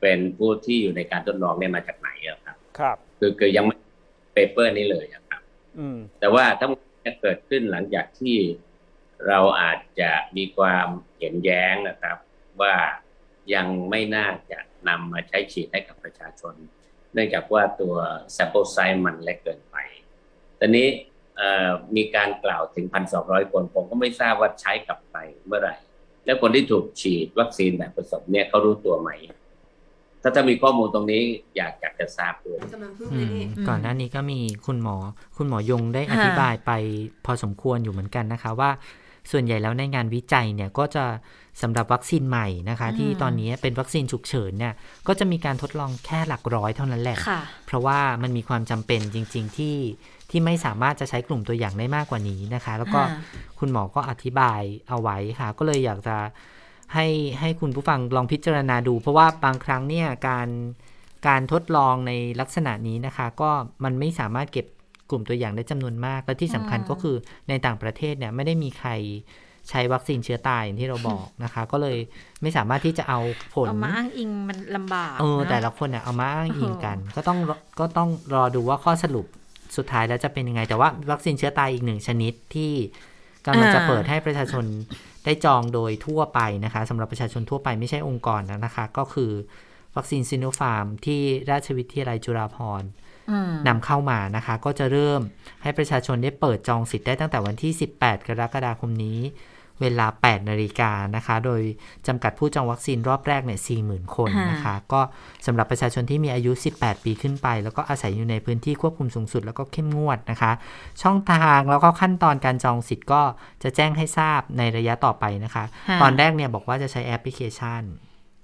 [0.00, 3.76] เป็นผู้ที่อยู่ในการทดลองเนี่ยมาจากไหนอะครับ ครับ คือคือยังไม่
[4.34, 5.42] เปเปอร์นี้เลยอะครับ
[5.78, 8.36] อืมแต่ว่าถ้ามัน จะเกิดขึ้นหลังจากที่
[9.26, 10.86] เราอาจจะมีความ
[11.18, 12.16] เห็นแย้งนะครับ
[12.60, 12.76] ว่า
[13.54, 16.54] ยังไม่น่าจะนำมาใช้ฉีดให้กับประชาชน
[17.12, 17.94] เนื่องจากว่าตัว
[18.36, 19.76] sample size มันเล็กเกินไป
[20.58, 20.88] ตอนนี้
[21.96, 22.86] มีการกล่าวถึง
[23.18, 25.74] 1,200 คน ผมก็ไม่ทราบว่าใช้กับใครเมื่อไหร่
[26.24, 29.10] แล้วคนที่ถูกฉีดวัคซีนแบบผสมเนี่ยเขารู้ตัวไหม
[30.22, 31.22] ถ้าจะมีข้อมูลตรงนี้
[31.56, 32.58] อยากอยากจะทราบด้วย
[33.12, 34.96] อืมอืมก่อนหน้านี้ก็มีคุณหมอ
[35.36, 36.70] คุณหมอยงได้อค่ะธิบายไป
[37.24, 38.70] พอสมควรอยู่เหมือนกันนะคะว่า
[39.30, 41.04] ส่วนใหญ่แล้วในงานวิจัยเนี่ยก็จะ
[41.62, 44.74] สำหรับวัคซีนใหม่นะคะ ที่ตอนนี้เป็นวัคซีนฉุกเฉินเนี่ย
[45.08, 49.76] ก็จะมีการทดลองแค่หลักร้อยเท่านั้นแหละค่ะเพราะว่ามันมีความจำเป็นจริง ๆ ที่
[50.30, 56.16] ที่ไม่สามารถจะใช้กลุ่มตัวอย่างได้มากกว่านี้นะคะ แล้วก็อ่าคุณหมอก็อธิบายเอาไว้ค่ะ ก็เลยอยากจะ
[56.94, 57.06] ให้
[57.40, 60.48] ให้คุณผู้ฟังลองพิจารณาดู เพราะว่าบางครั้งเนี่ยการ
[61.28, 63.50] การทดลองในลักษณะนี้นะคะ ก็
[63.84, 64.66] มันไม่สามารถเก็บ
[65.10, 67.16] กลุ่มตัวอย่างได้จำนวนมาก และที่สำคัญอืมก็คือ
[67.48, 68.90] ในต่างประเทศเนี่ยไม่ได้มีใคร
[69.68, 71.96] ใช้วัคซีนเชื้อตายอย่างที่เราบอกนะคะ ก็เลย
[72.42, 73.20] ไม่สามารถที่จะเอา
[73.54, 79.26] ผลเอามาอ้างอิงมันลำบากเออนะแต่ละคนเนี่ยเอามาอ้างอิงกัน ก็ต้องรอก็ต้องรอดูว่าข้อสรุป
[79.76, 82.72] สุดท้ายแล้วจะเป็นยังไง แต่ว่าวัคซีนเชื้อตายอีกหนึ่งชนิดที่
[83.46, 84.64] กำลังจะอ่าเปิดให้ประชาชน
[85.24, 89.32] ได้จองโดยทั่วไปนะคะสำหรับประชาชนทั่วไปไม่ใช่องค์กรนะคะ ก็คือ
[89.96, 91.20] วัคซีนซิโนฟาร์มที่
[91.50, 92.88] ราชวิทยาลัยจุฬาภรณ์
[93.30, 95.20] อืมนำเข้ามานะคะ ก็จะเริ่ม
[95.62, 99.20] ให้ประชาชนได้เปิดจองสิทธิ์ได้ตั้งแต่วันที่ 18 กรกฎาคมนี้
[99.82, 101.60] เวลา 8 นาฬิกานะคะ โดย
[102.06, 105.00] จำกัดผู้จองวัคซีนรอบแรกเนี่ย 40,000 คนนะคะ ก็
[105.46, 110.52] สำหรับประชาชนที่มีอายุ 18 ปีขึ้นไป แล้วก็อาศัยอยู่ในพื้นที่ควบคุมสูงสุด แล้วก็เข้มงวดนะคะ
[111.02, 113.22] ช่องทางแล้วก็ขั้นตอนการจองสิทธิ์ก็
[113.62, 117.82] จะแจ้งให้ทราบในระยะต่อไปนะคะค่ะตอนแรกเนี่ยบอกว่าจะใช้แอปพลิเคชัน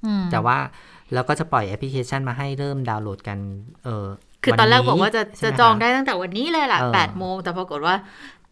[0.07, 0.59] อืมแต่ว่า
[1.15, 3.39] เราก็จะปล่อยแอปพลิเคชันมาให้เริ่มดาวน์โหลดกัน
[3.85, 4.07] เออ
[4.45, 7.95] คือตอนแรกบอกว่าจะใช่จะหมจองคได้ตั้งแต่วันนี้เลยแหละเออแปดโมงแต่ปรากฏว่า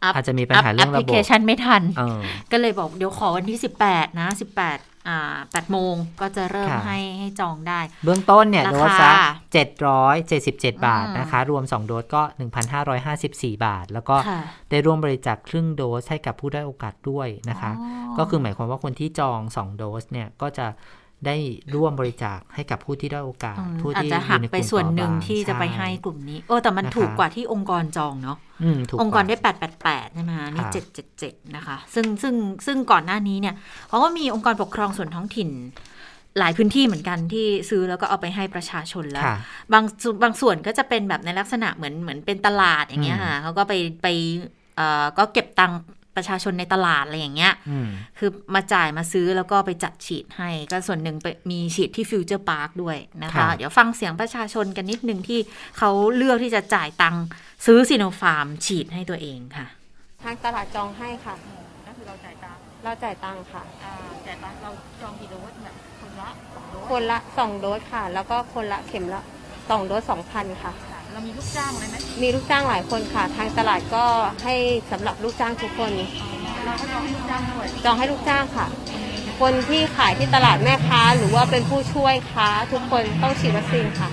[0.03, 2.20] อัพอาจจะมีปัญหาเรื่องแอระปบบพลิเคชันไม่ทันเออ
[2.53, 9.14] ก็เลยบอกเดี๋ยวขอวันที่ 18 นะ 18อ่า8โมงก็จะเริ่มค่ะให้ให้จองได้ เบื้องต้นเนี่ยราโดคาสละ
[9.80, 12.22] 777 บาทอืมนะคะ รวม 2 โดสก็
[12.92, 14.40] 1,554 บาท แล้วก็ค่ะ
[14.70, 20.66] ได้ร่วมบริจาคครึ่งโดสให้กับผู้ได้อยโอกาสด้วยนะคะอ๋อก็คือหมายความว่าคนที่จอง 2 โดสเนี่ยก็จะ
[21.27, 21.37] ได้
[21.74, 29.37] ร่วมบริจาคให้กับผู้ที่ได้อยโอกาสอืมผู้อาจที่จะอหักยู่ในกไปลุ่มส่วนหนึ่งเปราะบางที่จะไปให้ช่กลุ่มนี้ โอ้แต่มันนะคะถูกกว่าที่องค์กรจองเนาะอืมถูกองค์กรว่าได้
[29.77, 30.72] 888ใช่ไหมคะนี่ค่ะ
[31.12, 32.35] 777นะคะ ซึ่งซึ่ง
[32.66, 33.55] ซึ่งก่อนหน้านี้เนี่ย
[33.89, 35.51] เขาก็มีองค์กรปกครองส่วนท้องถิ่น
[36.39, 39.37] หลายพื้นที่เหมือนกันที่ซื้อแล้วก็เอาไปให้ประชาชนแล้วค่ะ
[39.72, 44.07] บางส่วนบางส่วนก็จะเป็นแบบในลักษณะเหมือนเหมือนเป็นตลาดอย่างเงี้ยอืมค่ะเขาก็ไปไป
[44.77, 45.81] เอ่อก็เก็บตังค์
[46.17, 47.89] ประชาชนในตลาดอะไรอย่างเงี้ยอืม
[48.19, 55.41] คือมาจ่ายมาซื้อแล้วก็ไปจัดฉีดให้ ก็ส่วนหนึ่งไปมีฉีดที่ฟิวเจอร์พาร์คด้วยนะคะค่ะเดี๋ยวฟังเสียงประชาชนกันนิดนึงที่
[55.79, 57.25] เขาเลือกที่จะจ่ายตังค์
[57.67, 59.67] ซื้อซีโนฟาร์มฉีดให้ตัวเองค่ะ
[60.23, 61.35] ทางตลาดจองให้ค่ะ
[61.87, 63.62] ก็คือเราจ่ายตังค์เราจ่ายตังค่ะ
[64.27, 66.29] จ่ายตังค์เราจองกี่โดสแบบคนละ
[66.89, 69.23] คนละสองโดสค่ะ แล้วก็คนละเข็มละ
[69.71, 70.73] สองโดสสองพันค่ะ
[71.17, 74.05] เรามีลูกจ้างอะไรไหมมีลูกจ้างหลายคนค่ะ ทางตลาดก็
[74.45, 74.55] ให้
[74.91, 75.93] สำหรับลูกจ้างทุกคน
[76.64, 78.67] เราก็จองให้ลูกจ้างด้วยจองให้ลูกจ้างค่ะ
[79.41, 84.11] คนที่ขายที่ตลาดแม่ค้า หรือว่าเป็นผู้ช่วยค้าทุกคนต้องฉีดวัคซีนค่ะ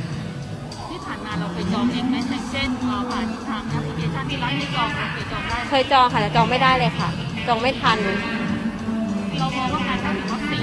[0.89, 7.09] ที่ผ่านมาเราเคยจองเองไหมอย่างเช่นเราผผ่านทางแอปพลิเคชันที่ร้านให้จองเราเคยจองได้เคยจองค่ะแต่จองไม่ได้เลยค่ะ
[7.47, 7.97] จองไม่ทัน
[9.39, 10.62] เรามองว่าการเข้าถึงวัคซีนตอนนี้เป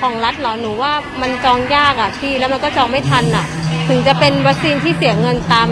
[0.00, 0.92] ของรัฐเหรอหนูว่า
[1.22, 3.46] มันจองยากอะพี่แล้วมันก็จองไม่ทันอะ
[3.88, 5.68] ถึงจะเป็นวัคซีนที่เสียเงินตาม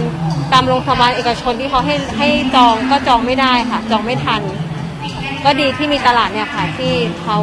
[0.53, 4.43] ตามโรงพยาบาลเอกชนที่เขาให้ให้จองก็จองไม่ได้ค่ะ จองไม่ทัน
[5.45, 7.39] ก็ดีที่มีตลาดเนี่ยค่ะ ที่เขา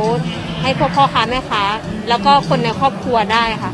[0.62, 1.64] ให้พวกพ่อค้าแม่ค้า
[2.10, 3.72] แล้วก็คนในครอบครัวได้ค่ะ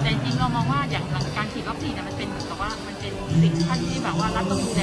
[0.00, 3.12] แต่จริงๆเรามองว่าอย่างหลังการฉีดวัคซีนเนี่ยมันเป็นเหมือนกับว่ามันเป็น
[3.42, 4.82] สิ่งขั้นที่แบบว่ารัฐต้องดูแล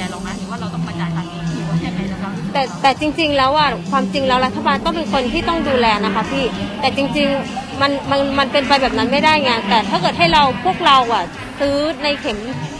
[2.52, 6.44] แต่แต่จริง ๆ แล้วอะความจริงแล้วรัฐบาลต้องเป็นคนที่ต้องดูแลนะคะพี่
[6.80, 11.24] แต่จริง ๆ มันมันมันเป็นไปแบบนั้นไม่ได้ไงแต่ถ้าเกิดให้เราพวกเราอะ
[11.60, 12.38] ซื้อในเข็ม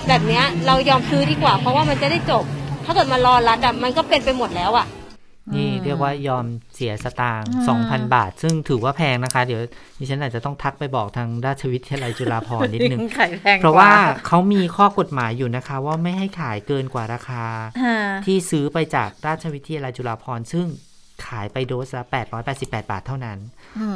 [0.09, 2.45] แบบเนี้ยเรายอมซื้อดีกว่า เพราะว่ามันจะได้จบ
[2.85, 4.87] ถ้าเกิดมารอรัฐอะมันก็เป็นไปหมดแล้วอะ
[5.55, 9.61] นี่อืมเรียกว่ายอมเสียสตางค์อืม2,000บาท ซึ่งถือว่าแพงนะคะ เดี๋ยว
[9.99, 13.91] ดิฉันอาจจะต้องทักไปบอกทางราชวิทยาลัยจุฬาภรณ์นิดนึงไข่แพงเพราะว่า
[14.27, 17.45] เขามีข้อกฎหมายอยู่นะคะ ว่าไม่ให้ขายเกินกว่าราคา
[18.27, 20.67] ที่ที่ซื้อไปจากราชวิทยาลัยจุฬาภรณ์ซึ่ง
[21.27, 22.05] ขายไปโดสละ
[22.49, 23.39] 888 บาทเท่านั้น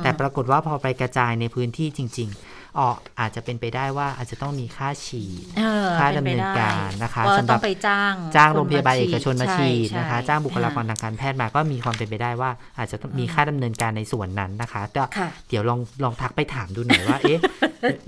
[0.03, 2.89] แต่ปรากฏว่าพอไปกระจายในพื้นที่จริง ๆ อ๋อ
[3.21, 17.39] อาจจะเป็นไปได้ว่าอาจจะต้องมีค่าฉีดเออค่าป็ดำเนินการนะคะว่าสำหรับต้องไปจ้างจ้างคโรงพยาบาลเอกชนมาฉีดในะคะ จ้างบุคลากรอ่ทางการแพทย์มาก็มีความเป็นไปได้ว่า อาจจะต้องมีค่าดำเนินการในส่วนนั้นนะคะก็ค่ะเดี๋ยวลองลองทักไปถามดูหน่อยว่า เอ๊ะ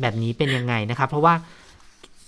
[0.01, 1.35] แบบนี้เป็นยังไงนะคะ เพราะว่า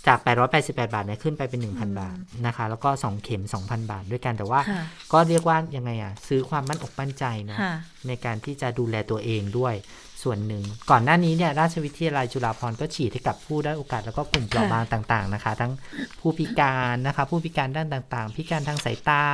[0.08, 0.18] จาก
[0.56, 2.16] 888 บาทเนี่ยขึ้นไปเป็น 1,000 บาท
[2.46, 4.82] นะคะ แล้วก็ 2 เข็ม 2,000 บาทด้วยกัน แต่ว่าค่ะ
[5.12, 7.74] ก็เรียกว่ายังไงอะ ซื้อความมั่นอกมั่นใจเนาะค่ะ
[8.06, 9.74] ในการที่จะดูแลตัวเองด้วย
[10.22, 15.72] ส่วนหนึ่ง ก่อนหน้านี้เนี่ยราชวิทยาลัยจุฬาภรณ์ก็ฉีดให้กับผู้ได้อยโอกาสแล้วก็กลุ่มเปราะบางต่าง ๆนะคะ ทั้ง
[16.20, 19.24] ผู้พิการนะคะ ผู้พิการด้านต่างๆ พิการทางสายตา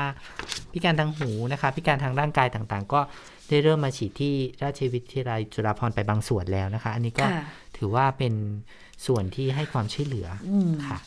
[0.72, 3.00] พิการทางหูนะคะ พิการทางร่างกายต่างๆ ก็
[3.48, 7.42] ได้เริ่มมาฉีดที่ราชวิทยาลัยจุฬาภรณ์ไปบางส่วนแล้วนะคะ อันนี้ก็ค่ะ
[7.76, 8.34] ถือว่าเป็น
[9.06, 10.98] ส่วนที่ให้ความช่วยเหลือออืมค่ะ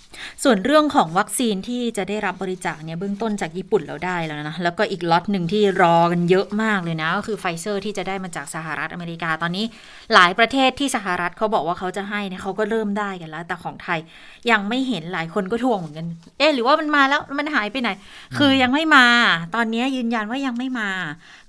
[0.43, 9.65] ส่วนเรื่องของวัคซีนที่จะได้รับบริจาคเนี่ยเบื้องต้นจากญี่ปุ่นเราได้แล้วนะ แล้วก็อีกล็อตหนึ่งที่รอกันเยอะมากเลยนะ ก็คือไฟเซอร์ที่จะได้มาจากสหรัฐอเมริกาตอนนี้
[10.13, 13.99] หลายประเทศที่สหรัฐเขาบอกว่าเขาจะให้เนี่ยเขาก็เริ่มได้กันแล้ว แต่ของไทย
[14.51, 17.89] ยังไม่เห็นหลายคนก็ทวงเหมือนกัน เอ๊ะหรือว่ามันมาแล้วมันหายไปไหน
[18.37, 19.05] คือยังไม่มา
[19.55, 20.89] ตอนนี้ยืนยันว่ายังไม่มา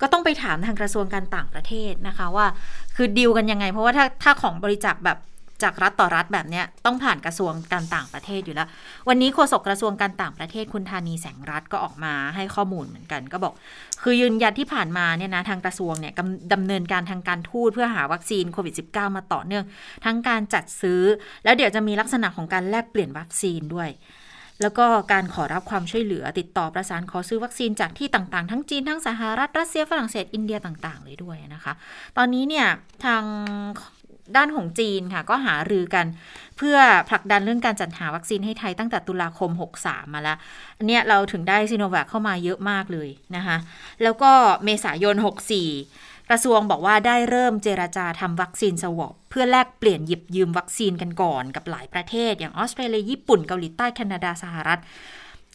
[0.00, 2.46] ก็ต้องไปถามทางกระทรวงการต่างประเทศนะคะว่า
[2.96, 5.18] คือดีลกันยังไง เพราะว่าถ้าถ้าของบริจาคแบบ
[5.62, 8.68] จากรัฐต่อรัฐแบบเนี้ยต้องผ่านกระทรวงการต่างประเทศอยู่แล้ว
[9.08, 13.54] วันนี้โฆษกกระทรวงการต่างประเทศคุณธานีแสงรัฐก็ออกมาให้ข้อมูลเหมือนกัน ก็บอก
[14.02, 16.12] คือยืนยันที่ผ่านมาเนี่ยนะทางกระทรวงเนี่ย
[16.52, 19.64] ดำเนินการทางการทูตเพื่อหาวัคซีนโควิด -19 มาต่อเนื่อง
[20.04, 21.02] ทั้งการจัดซื้อ
[21.44, 23.90] แล้วเดี๋ยวจะมีลักษณะของการแลกเปลี่ยนวัคซีนด้วย
[24.62, 31.72] แล้วก็การขอรับความช่วยเหลือติดต่อประสานขอซื้อวัคซีนจากที่ต่างๆ ทั้งจีนทั้งสหรัฐรัสเซียฝรั่งเศสอินเดียต่างๆ เลยด้วยนะคะ
[32.16, 32.66] ตอนนี้เนี่ย
[33.04, 33.22] ทาง
[34.36, 36.06] ด้านของจีนค่ะก็หารือกัน
[36.56, 36.76] เพื่อ
[37.08, 39.50] ผลักดันเรื่องการจัดหาวัคซีนให้ไทยตั้งแต่ตุลาคม
[39.82, 40.38] 63 มาแล้ว
[40.78, 43.56] อันเนี้ยเราถึงได้ซีโนแวคเข้ามาเยอะมากเลยนะคะ
[44.02, 44.30] แล้วก็
[44.64, 45.16] เมษายน
[45.72, 54.80] 64 กระทรวงบอกว่าได้เริ่มเจราจาทำวัคซีนสวอปเพื่อแลกเปลี่ยนหยิบยืมวัคซีนกันก่อนกับหลายประเทศ อย่างออสเตรเลียญี่ปุ่นเกาหลีใต้แคนาดาสหรัฐ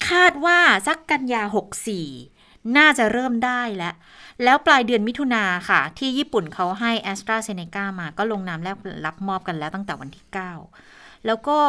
[0.10, 2.35] คาดว่าสักกันยา 64
[2.78, 3.96] น่าจะเริ่มได้แล้ว
[4.44, 10.26] แล้วปลายเดือนมิถุนาค่ะ ที่ญี่ปุ่นเขาให้ a s t r a z เซ e c a มาก็ลงนามแลกรับมอบกันแล้วตั้งแต่วันที่
[10.76, 11.60] 9 แล้วก็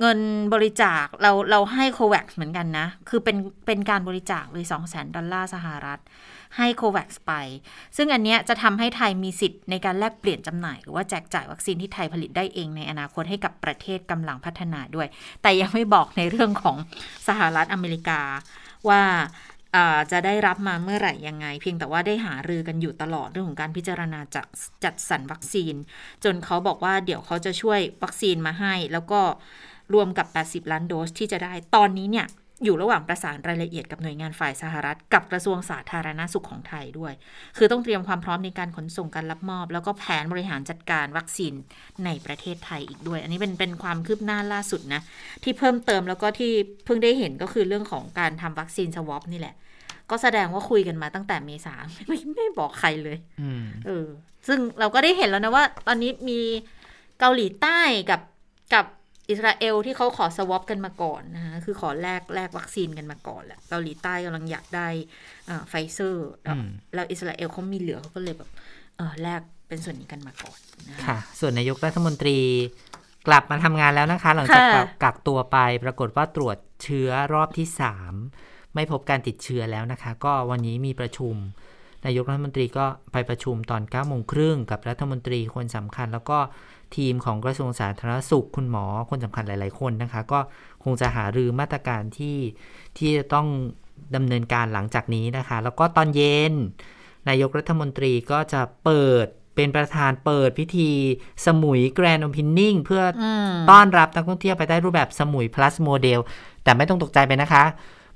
[0.00, 0.18] เงิน
[0.54, 3.36] บริจาคเราเราให้ COVAX เหมือนกันนะ คือเป็น
[3.66, 5.98] เป็นการบริจาคเลย2 0 0 0 0 0 ดอลลาร์สหรัฐ
[6.56, 7.32] ให้ COVAX ไป
[7.96, 15.06] ซึ่งอันเนี้ยจะทำให้ไทยมีสิทธิ์ในการแลกเปลี่ยนจำหน่าย หรือว่าแจกจ่ายวัคซีนที่ไทยผลิตได้เองในอนาคตให้กับประเทศกำลังพัฒนาด้วย
[15.42, 16.76] แต่ยังไม่บอกในเรื่องของ
[17.28, 18.20] สหรัฐอเมริกา
[18.88, 19.02] ว่า
[20.12, 24.46] จะได้รับมาเมื่อไหร่ยังไง เพียงแต่ว่าได้หารือกันอยู่ตลอดเรื่องของการพิจารณาจัด
[24.84, 25.74] จัดสรรวัคซีน
[26.24, 29.20] จนเขาบอกว่าเดี๋ยวเขาจะช่วยวัคซีนมาให้ แล้วก็
[29.94, 30.26] รวมกับ
[30.64, 32.28] 80 ล้านโดสที่จะได้ตอนนี้เนี่ย
[32.64, 37.12] อยู่ระหว่างประสานรายละเอียดกับหน่วยงานฝ่ายสหรัฐ กับกระทรวงสาธารณาสุขของไทยด้วย
[37.56, 41.52] คือต้องเตรียมความพร้อมในการขนส่งการรับมอบ แล้วก็แผนบริหารจัดการวัคซีน
[42.04, 45.00] ในประเทศไทยอีกด้วย อันนี้เป็นเป็นความคืบหน้าล่าสุดนะ
[45.44, 46.52] ที่เพิ่มเติมแล้วก็ที่
[46.84, 49.54] เพิ่งได้เห็นก็คือเรื่องของการทำวัคซีนสวอปนี่แหละ
[50.10, 51.74] ก็แสดงว่าคุยกันมาตั้งแต่เมษา
[52.06, 54.06] ไม่ไม่บอกใครเลยอืมเออ
[54.46, 56.40] ซึ่งเราก็ได้เห็นแล้วนะว่า ตอนนี้มี
[57.20, 57.80] เกาหลีใต้
[58.10, 58.20] กับ
[58.74, 58.86] กับ
[59.30, 64.88] อิสราเอลที่เขาขอ swap กันมาก่อนนะคะคือขอแลกแลกวัคซีนกันมาก่อนแหละเกาหลีใต้กำลังอยากได้
[65.68, 68.50] ไฟเซอร์แล้วอืมแล้วอิสราเอลเขามีเหลือเขาก็เลยแบบ
[68.96, 72.38] เออแลกเป็นส่วนนี้กันมาก่อนนะคะค่ะ ส่วนนายกรัฐมนตรี
[73.26, 77.66] กลับมาทำงานแล้วนะคะ หลังจากค่ะกักกักตัวไปปรากฏว่าตรวจเชื้อรอบที่
[78.04, 78.45] 3
[78.76, 81.34] ไม่พบการติดเชื้อแล้วนะคะ ก็วันนี้มีประชุม
[82.06, 86.38] นายกรัฐมนตรีก็ไปประชุมตอน9ก้าโมงครึ่งกับรัฐมนตรีคนสำคัญ แล้วก็
[86.96, 90.40] ทีมของกระทรวงสาธารณสุขคุณหมอคนสำคัญหลาย ๆ คนนะคะ ก็
[90.84, 92.38] คงจะหารือมาตรการที่
[92.98, 93.46] ที่จะต้อง
[94.14, 96.52] ดำเนินการหลังจากนี้นะคะ แล้วก็ตอนเย็น
[97.28, 100.90] นายกรัฐมนตรีก็จะเปิดเป็นประธานเปิดพิธี
[101.46, 106.20] สมุยแกรนด์ o อ e นนิ่งเพื่อออืมต้อนรับนักท่องเที่ยวไปได้รูปแบบสมุย plus โมเดล
[106.64, 107.64] แต่ไม่ต้องตกใจไปนะคะ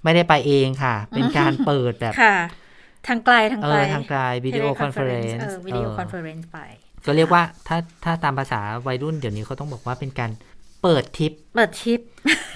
[0.05, 2.37] ไม่ได้ไปเองค่ะ เป็นการเปิดแบบค่ะ
[3.07, 6.59] ทางไกลทางเอไกลอทางไกลวิดีโอคอนเฟอเรนเอซ์อวิดีโอคอนเฟอเรนซ์ไป
[7.07, 10.31] ก็เรียกว่าถ้าถ้าตามภาษาวัยรุ่นเดี๋ยวนี้เขาต้องบอกว่าเป็นการ
[10.83, 12.01] เปิดทริป เปิดชิป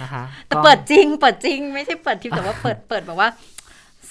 [0.02, 3.28] นะคะแต่ก็เปิดจริง เปิดจริง ไม่ใช่เปิดทิปแต่ว่าเปิดเปิดแบบว่า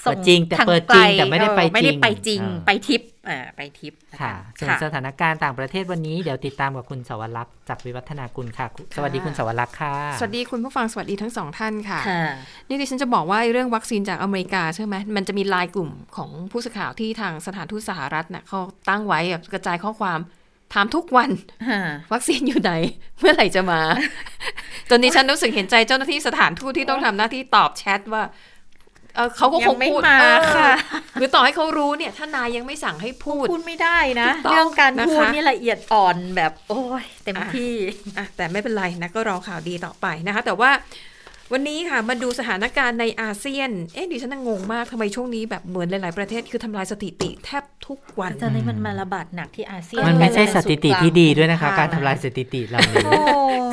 [0.03, 3.12] เปิดจริงแต่ทาเปิดจริงกลแต่ไม่ได้ไปเออไม่ได้จริง ไปจริงเออไปทิปอ่า
[3.55, 12.23] ไปทิปนค่ะส่วนค่ะสถานการณ์ต่างประเทศวันนี้เดี๋ยวติดตามกับคุณสวรักษ์จากวิวัฒนากุลค่ะ สวัสดีคุณสวรักษ์ค่ะ สวัสดีคุณผู้ฟังสวัสดีทั้งสองท่านค่ะค่ะ
[12.67, 18.59] นี่ดิฉันจะบอกว่าเรื่องวัคซีนจากอเมริกาใช่ไหมมันจะมีไลน์กลุ่มของผู้สื่อข่าวที่ทางสถานทูตสหรัฐเน่ะเขา
[18.89, 20.19] ตั้งไว้แบบกระจายข้อความ
[20.73, 21.29] ถามทุกวัน
[22.13, 22.71] วัคซีนอยู่ไหน
[23.19, 23.81] เมื่อไหร่จะมา
[24.89, 28.23] จนดิฉันรู้สึกเห็นใจเจ้าหน้าที่สถานทูตที่ต้องทำหน้าที่ตอบแชทว่า
[29.15, 30.73] เออเขาก็คงยังไม่พูดมาเออค่ะ
[31.19, 37.73] หรือต่อให้เขารู้เนี่ยถ้านายยังไม่สั่งให้พูดพูดไม่ได้นะถูกต้องเรื่องการนะคะพูดนี่ละเอียดอ่อนแบบ โอ้ยเต็มอะที่
[38.17, 40.69] อะแต่ไม่เป็นไรนะก็รอข่าวดีต่อไปนะคะ แต่ว่า
[41.51, 53.21] วันนี้ค่ะมาดูสถานการณ์ในอาเซียน เอ๊ะดิฉันน่ะงงมากทำไมช่วงนี้แบบเหมือนหลาย ๆ ประเทศคือทำลายสถิติแทบทุกวันตอนนี้มันมาระบาดหนักที่อาเซียน มันไม่ใช่สถิติที่ดีด้วยนะคะค่ะการทำลายสถิติเหล่านี้โอ้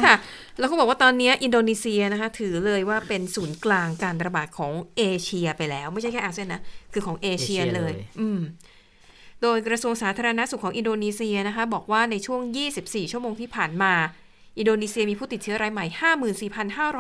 [0.05, 0.15] ค่ะ
[0.59, 6.63] แล้วเขาบอกว่าตอนนี้อินโดนีเซียนะคะ ถือเลยว่าเป็นศูนย์กลางการระบาดของเอเชียไปแล้ว ไม่ใช่แค่อาเซียนนะ
[6.93, 8.41] คือของเอเชียเอเชียเลเลยอืม
[9.43, 12.41] โดยกระทรวงสาธารณสุขของอินโดนีเซียนะคะ บอกว่าในช่วง
[12.77, 13.93] 24 ชั่วโมงที่ผ่านมา
[14.59, 15.87] อินโดนีเซียมีผู้ติดเชื้อรายใหม่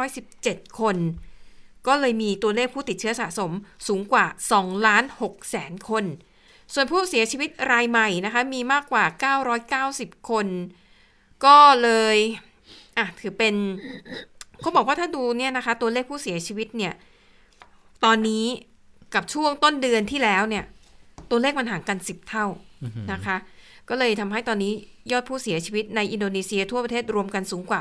[0.02, 0.96] 54,517 คน
[1.86, 3.52] ก็เลยมีตัวเลขผู้ติดเชื้อสะสม
[3.88, 4.26] สูงกว่า
[4.56, 6.04] 2ล้าน6แสนคน
[6.74, 9.04] ส่วนผู้เสียชีวิตรายใหม่นะคะมีมากกว่า
[9.88, 10.46] 990 คน
[11.44, 12.16] ก็เลย
[12.98, 13.54] อะถือเป็น
[14.60, 16.92] เขาบอกว่าถ้าดูเนี่ยนะคะ ตัวเลขผู้เสียชีวิตเนี่ย
[18.04, 18.44] ตอนนี้
[19.14, 20.64] กับช่วงต้นเดือนที่แล้วเนี่ย
[21.30, 22.46] ตัวเลขมันห่างกัน10เท่า
[23.12, 23.36] นะคะ
[23.88, 24.72] ก็เลยทำให้ตอนนี้
[25.12, 27.80] ยอดผู้เสียชีวิตในอินโดนีเซียทั่วประเทศรวมกันสูงกว่า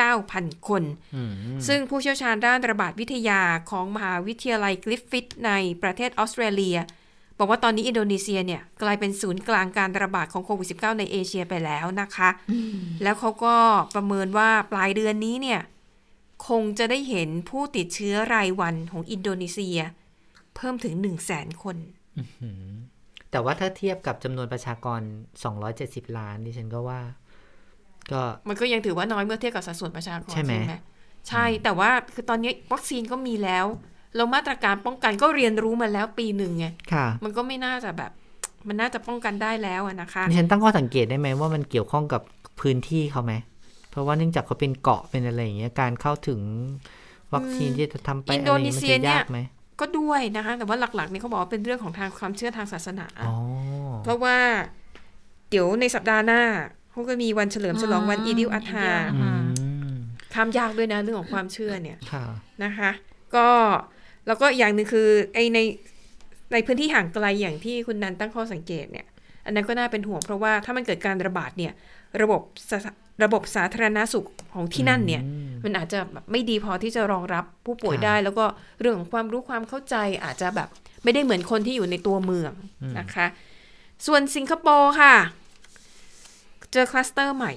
[0.00, 0.82] 69,000 คน
[1.16, 1.30] อืม
[1.68, 3.40] ซึ่งผู้เชี่ยวชาญด้านระบาดวิทยา
[3.70, 5.52] ของมหาวิทยาลัยกริฟฟิธใน
[5.82, 6.78] ประเทศออสเตรเลีย
[7.38, 12.30] บอกว่าตอนนี้อินโดนีเซียเนี่ยกลายเป็นศูนย์กลางการระบาดของโควิด -19 ในเอเชียไปแล้วนะคะ
[13.02, 13.56] แล้วเขาก็
[13.94, 15.60] ประเมินว่าปลายเดือนนี้เนี่ย
[16.48, 19.78] คงจะได้เห็นผู้ติดเชื้อรายวันของอินโดนีเซีย
[20.56, 21.76] เพิ่มถึง1 0 0 0 0แสนคน
[23.30, 25.00] แต่ว่าถ้าเทียบกับจำนวนประชากร
[25.58, 27.00] 270 ล้านดิฉันก็ว่า
[28.12, 30.54] ก็มันก็ยังถือว่าน้อยเมื่อเทียบกับสัดส่วนประชากรใช่ไหม
[31.28, 33.66] ใช่แต่ว่าคือตอนนี้วัคซีนก็มีแล้ว
[34.16, 38.10] แล้วมาตรการป้องกันก็เรียนรู้มาแล้วปีหนึ่งไงค่ะมันก็ไม่น่าจะแบบ
[38.68, 42.22] มันน่าจะป้องกันได้แล้วอะนะคะดิฉันตั้งข้อสังเกตได้ไหมว่ามันเกี่ยวข้องกับ
[42.60, 43.32] พื้นที่เขาไหม
[43.90, 46.40] เพราะว่าเนื่องจากเขาเป็นเกาะเป็นอะไรอย่างเงี้ยการเข้าถึง
[47.34, 49.22] วัคซีนที่จะทำไปอินอะไรโดอย่างนีเงี้ยมันเซียจะเนี่ยยา
[49.80, 53.34] กไหมก็ด้วยนะคะแต่ว่าหลักๆเนี่ยเขาบอกว่าเป็นเรื่องของทางความเชื่อทางศาสนาอ๋อ
[54.04, 54.36] เพราะว่า
[55.50, 56.42] เดี๋ยวในสัปดาห์หน้า
[56.90, 58.88] เขาก็มีวันเฉลิมฉลองวันอีดิลอัตฮา
[59.20, 59.46] อืม
[60.34, 62.24] ข้ามยากด้วยนะเรื่องของความเชื่อเนี่ยค่ะ
[62.64, 62.90] นะคะ
[63.36, 63.48] ก็
[64.26, 65.58] แล้วก็อย่างหนึ่งคือไอใน
[66.52, 69.06] ในพื้นที่ห่างไกลอย่างที่คุณนันตั้งข้อสังเกตเนี่ย
[69.44, 71.72] อันนั้นก็น่าเป็นห่วงเพราะว่าถ้ามันเกิดการระบาดเนี่ย
[72.22, 72.78] ระบบสา
[73.22, 75.22] ระบบสาธารณสุขของที่นั่นเนี่ย
[75.64, 78.44] มันอาจจะแบบไม่ดีพอที่จะรองรับผู้ป่วยครับได้ แล้วก็
[78.80, 80.68] เรื่องของความรู้ความเข้าใจอาจจะแบบ
[81.04, 82.52] ไม่ได้เหมือนคนที่อยู่ในตัวเมือง
[82.98, 83.26] นะคะ
[84.06, 85.14] ส่วนสิงคโปร์ค่ะ
[86.72, 87.52] เจอคลัสเตอร์ใหม่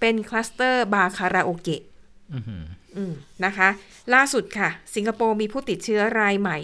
[0.00, 1.82] เป็นคลัสเตอร์บาร์คาราโอเกะ
[2.34, 2.62] อือหือ
[2.96, 3.12] อืม
[3.44, 3.68] นะคะ
[4.14, 6.58] ล่าสุดค่ะ สิงคโปร์มีผู้ติดเชื้อรายใหม่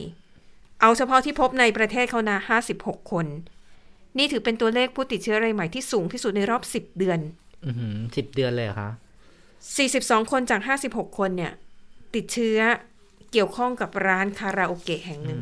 [0.80, 2.38] เอาเฉพาะที่พบในประเทศเขานะ
[2.74, 3.26] 56 คน
[4.18, 7.45] นี่ถือเป็นตัวเลขผู้ติดเชื้อรายใหม่ที่สูงที่สุดในรอบ 10 เดือนอือหือ
[8.16, 8.90] สิบเดือนเลยเหรอคะ
[9.80, 11.52] 42คนจาก56คนเนี่ย
[12.14, 12.58] ติดเชื้อ
[13.32, 15.40] เกี่ยวข้องกับร้านคาราโอเกะแห่งหนึ่ง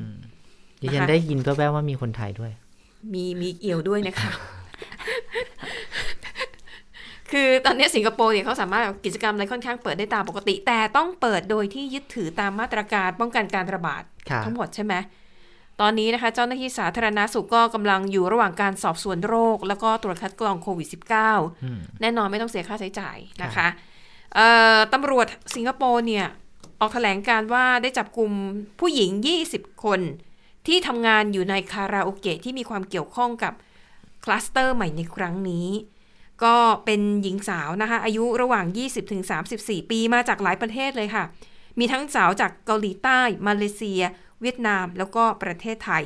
[0.81, 2.53] ดิฉันนะคะได้ยินแว่วๆว่ามีคนไทยด้วย
[3.13, 4.31] มีมีเอี่ยวด้วยนะคะ
[7.33, 14.95] คือตอนนี้สิงคโปร์เนี่ยเขาสามารถกิจกรรมอะไรค่อนข้างเปิดได้ตามปกติ แต่ต้องเปิดโดยที่ยึดถือตามมาตรการป้องกันการระบาดค่ะทั้งหมดใช่ไหม
[15.81, 23.69] ตอนนี้นะคะเจ้าหน้าที่สาธารณาสุขก็กำลังอยู่ระหว่างการสอบสวนโรค แล้วก็ตรวจคัดกรองโควิด -19 อืมแน่นอนไม่ต้องเสียค่าใช้จ่ายนะคะ
[24.35, 26.27] เอ่อตำรวจสิงคโปร์เนี่ย
[26.81, 28.31] ออกแถลงการว่าได้จับกลุ่ม
[28.81, 29.11] ผู้หญิง
[29.49, 30.01] 20 คน
[30.67, 33.53] ที่ทำงานอยู่ในคาราโอเกะที่มีความเกี่ยวข้องกับ
[34.25, 35.69] คลัสเตอร์ใหม่ในครั้งนี้
[36.45, 38.65] ก็เป็นหญิงสาวนะคะอายุระหว่าง
[39.29, 41.25] 20-34 ปีมาจากหลายประเทศเลยค่ะ
[41.79, 44.03] มีทั้งสาวจากเกาหลีใต้ มาเลเซีย
[44.45, 46.05] เวียดนามแล้วก็ประเทศไทย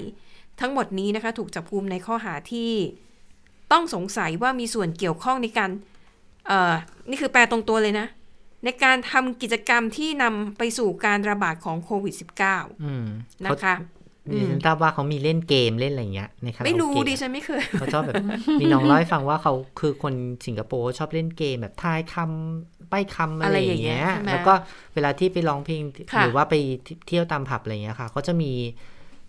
[0.61, 2.71] ทั้งหมดนี้นะคะถูกจับกุมในข้อหาที่
[3.73, 5.71] ต้องสงสัยว่ามีส่วนเกี่ยวข้องในการ
[6.47, 6.75] เอ่อ
[7.09, 8.07] นี่คือแปลตรงตัวเลยนะ
[8.65, 13.07] ในการทำกิจกรรมที่นำไปสู่การระบาดของโควิด -19 อืม
[13.47, 13.98] นะคะเขา
[14.37, 18.23] ดิฉันทราบว่าเขามีเล่นเกมเล่นอะไรอย่างเงี้ยในคาราโอเกะไม่รู้ดิฉันไม่เคยเขาชอบแบบ
[18.61, 20.15] มีน้องเล่าให้ฟังว่าเขาคือคน
[20.47, 24.55] สิงคโปร์ชอบเล่นเกมแบบทายคำใบ้คำอะไรอย่างเงี้ยอะไรอย่างเงี้ยใช่ไหมแล้วก็
[24.95, 26.55] เวลาที่ไปร้องเพลงค่ะหรือว่าไป
[27.07, 28.53] เที่ยวตามผับอะไรอย่างเงี้ยค่ะเขาจะมี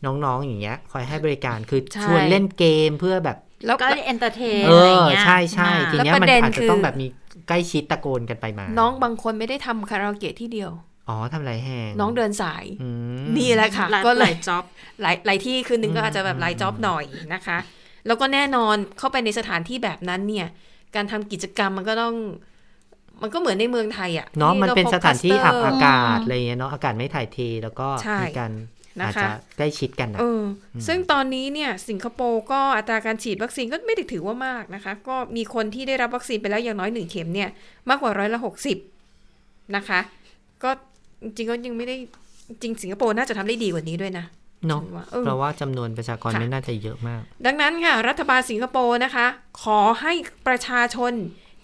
[0.06, 3.38] น้องๆอย่างเงี้ย คอยให้บริการคือใช่ชวนเล่นเกมเพื่อแบบ
[3.68, 7.08] แล้วก็เอนเตอร์เทนเออะไรอเงี้ยใช่ใช่อ่าทีเนี้ยแล้วปมันระเด็นอาจจะคือต้องแบบมี
[7.48, 10.72] ใกล้ชิดตะโกนกันไปมา น้องบางคนไม่ได้ทำคาราโอเกะที่เดียว
[11.10, 12.90] อ๋อทำไรแหงน้องเดินสายอื
[13.24, 14.64] มนี่แหละค่ะหลายก็หเลลายยจ็อบ
[15.02, 17.04] หลายหลายที่คืนนึงก็อาจจะแบบหลายจ็อบหน่อย
[17.34, 17.58] นะคะ
[18.08, 20.48] แล้วก็แน่นอนเข้าไปในสถานที่แบบนั้นเนี่ย
[20.96, 22.16] การทำกิจกรรมมันก็ต้อง
[23.22, 28.52] มันก็เหมือนในเมืองไทยอะเนาะมันเป็นรพบสถานที่คลัอับเตอากาศอะไรเงี้ยเนาะอากาศไม่ถ่ายเทแล้วก็ใช่มีการ
[29.02, 30.44] นะคะอาจจะใกล้ชิดกันอะเออ
[30.76, 37.50] อซึ่งตอนนี้เนี่ยสิงคโปร์ก็อัตราการฉีดวัคซีนก็ไม่ได้ถือว่ามากนะคะ ก็มีคนที่ได้รับวัคซีนไปแล้วอย่างน้อยหนึ่งเข็มเนี่ย
[37.90, 38.78] มากกว่าร้อยละหกสิบ
[39.76, 40.00] นะคะ
[40.64, 40.72] ก็
[41.24, 41.96] จริงๆก็ยังไม่ได้
[42.62, 44.26] จริงสิงคโปร์น่าจะทำได้ดีกว่านี้ด้วยนะ
[44.68, 49.26] เนาะฉันว่าเออเพราะว่าจำนวนประชากรค่ะไม่น่าจะเยอะมาก ดังนั้นค่ะ รัฐบาลสิงคโปร์นะคะ
[49.64, 50.14] ขอให้
[50.48, 51.14] ประชาชน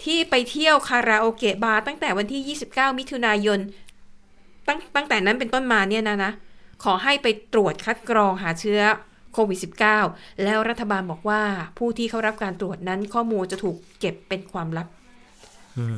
[0.03, 3.59] ที่ไปเที่ยวคาราโอเกะบาร์ตั้งแต่วันที่ 29 มิถุนายน
[4.67, 6.31] ตั้งตั้งแต่นั้นเป็นต้นมาเนี่ยนะนะ
[6.83, 8.81] ขอให้ไปตรวจคัดกรองหาเชื้อ
[9.33, 9.59] โควิด
[10.01, 11.41] -19 แล้วรัฐบาลบอกว่า
[11.77, 15.04] ผู้ที่เข้ารับการตรวจนั้นข้อมูลจะถูกเก็บเป็นความลับอืม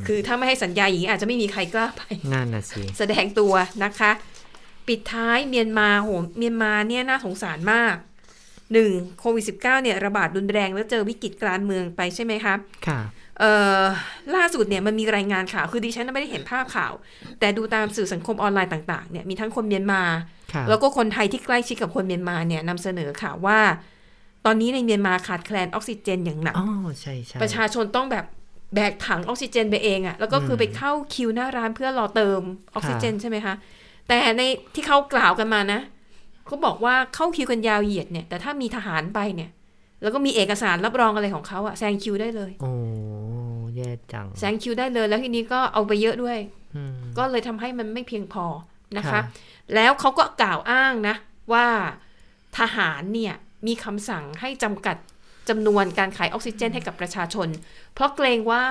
[0.08, 2.02] คือถ้าไม่ให้สัญญาอย่างนี้อาจจะไม่มีใครกล้าไป
[2.34, 3.54] นั่นน่ะสิแสดงตัว
[3.84, 4.12] นะคะ
[4.88, 7.96] ปิดท้ายเมียนมาโหเมียนมาเนี่ยน่าสงสารมาก
[8.74, 12.56] หนึ่งโควิด -19 เนี่ยระบาดรุนแรงแล้วเจอวิกฤตกลางเมืองไปใช่ไหมคะ
[12.88, 13.00] ค่ะ
[13.40, 13.84] เอ่อ
[14.36, 16.94] ล่าสุดเนี่ยมันมีรายงานข่าว คือดิฉันไม่ได้เห็นภาพข่าว
[17.40, 20.02] แต่ดูตามสื่อสังคมออนไลน์ต่างๆเนี่ยมีทั้งคนเมียนมา
[20.54, 23.60] ค่ะแล้วก็คนไทยที่ใกล้ชิดกับคนเมียนมาเนี่ยนำเสนอข่าวว่า
[24.46, 26.70] ตอนนี้ในเมียนมาขาดแคลนออกซิเจนอย่างหนักอ๋อ
[27.02, 28.26] ใช่ใช่ประชาชนต้องแบบ
[28.74, 32.42] แบกถังออกซิเจนไปเองอะ่ะแล้วก็คือไปเข้าคิวหน้าร้านเพื่อรอเติม
[32.74, 33.54] ออกซิเจนใช่ไหมคะ
[34.08, 34.42] แต่ใน
[34.76, 35.80] ที่เขากล่าวกันมานะ
[36.46, 39.50] เขาบอกว่าเข้าคิวกันยาวเหยียดเนี่ย แต่ถ้ามีทหารไปเนี่ย
[40.02, 42.72] แล้วก็มีเอกสารรับรองอะไรของเขาอะแซงคิวได้เลย โอ้
[43.76, 46.38] แย่จัง แซงคิวได้เลยแล้วทีนี้ก็เอาไปเยอะด้วย
[46.76, 48.46] อืมก็เลยทำให้มันไม่เพียงพอ
[48.98, 49.22] นะคะค่ะ
[49.76, 51.16] แล้วเขาก็กล่าวอ้างนะ
[51.54, 51.68] ว่า
[52.58, 53.34] ทหารเนี่ย
[53.68, 54.98] มีคำสั่งให้จำกัด
[55.50, 57.48] จำนวนการขายออกซิเจนให้กับประชาชน
[57.94, 58.64] เพราะเกรงว่า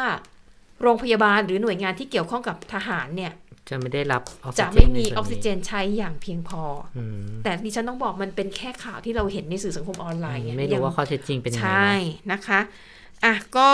[0.82, 3.32] โรงพยาบาลหรือหน่วยงานที่เกี่ยวข้องกับทหารเนี่ย
[3.68, 6.62] จะไม่ได้รับออกซิจะเจนไม่มีในส่วนออกซิเจนใช้อย่างเพียงพอ
[6.96, 11.92] อืมแต่ดิฉันต้องบอกมันเป็นแค่ข่าวที่เราเห็นในสื่อสังคมออนไลน์ไงไม่ยัรู้งว่าข้อเท็จจริงเป็นยังไงใช่
[12.26, 12.60] เนอะนะคะ
[13.24, 13.70] อะก็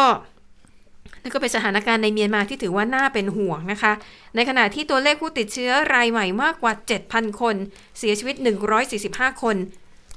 [1.23, 3.93] นั่นก็เป็นสถานการณ์ในเมียนมาที่ถือว่าน่าเป็นห่วงนะคะ
[4.37, 6.73] ในขณะที่ตัวเลขผู้ติดเชื้อรายใหม่มากกว่า
[7.07, 7.57] 7,000 คน
[7.99, 8.37] เสียชีวิต
[8.89, 9.57] 145 คน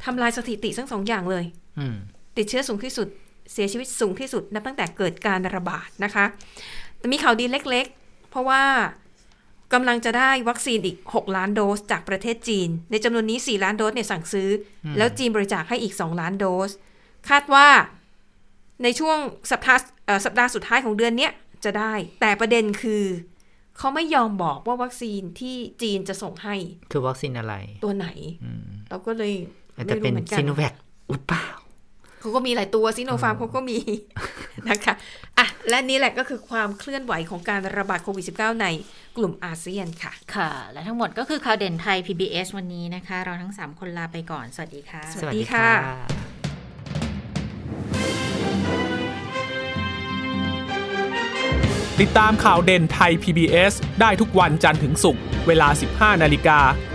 [0.03, 1.45] ทำลายสถิติทั้งสองอย่างเลย
[1.79, 1.95] อืม
[2.37, 3.07] ติดเชื้อสูงที่สุด
[3.53, 6.25] เสียชีวิตสูงที่สุดนับตั้งแต่เกิดการระบาดนะคะ
[6.97, 8.63] แต่มีข่าวดีเล็กๆ เพราะว่า
[9.73, 14.49] กำลังจะได้วัคซีนอีก 6 ล้านโดสจากประเทศจีน ในจำนวนนี้ 4 ล้านโดสเนี่ยสั่งซื้อ
[14.85, 16.71] อแล้วจีนบริจาคให้อีก 2 ล้านโดส
[17.29, 17.67] คาดว่า
[18.83, 19.17] ในช่วง
[19.51, 21.31] สัปดาห์เอ่อสัปดาห์สุดท้ายของเดือนเนี้ย
[21.65, 23.03] จะได้ แต่ประเด็นคือ
[23.77, 26.55] เขาไม่ยอมบอกว่าวัคซีนที่จีนจะส่งให้
[26.91, 28.07] คือวัคซีนอะไร ตัวไหน
[28.43, 29.33] อืมเราก็เลย
[29.75, 30.73] อาจจะเป็นไม่รู้หมือกัซิโนแวค
[31.11, 31.45] หรือเปล่า
[32.25, 33.77] เขาก็มีหลายตัวซิโนฟาร์มเขาก็มี
[34.69, 34.93] นะคะ
[35.37, 38.67] อะและนี่แหละก็คือความเคลื่อนไหวของการระบาดโควิด -19 ใน
[39.17, 45.67] กลุ่มอาเซียนค่ะ ค่ะ และทั้งหมดก็คือข่าวเด่นไทย PBS วันนี้นะคะ เราทั้ง 3 คนลาไปก่อน สวัสดีค่ะ สวัสดีค่ะ
[52.01, 55.67] ติดตามข่าวเด่นไทย PBS ได้ทุกวันจันทร์ถึงศุกร์เวลา
[56.15, 56.59] 15 นาฬิกา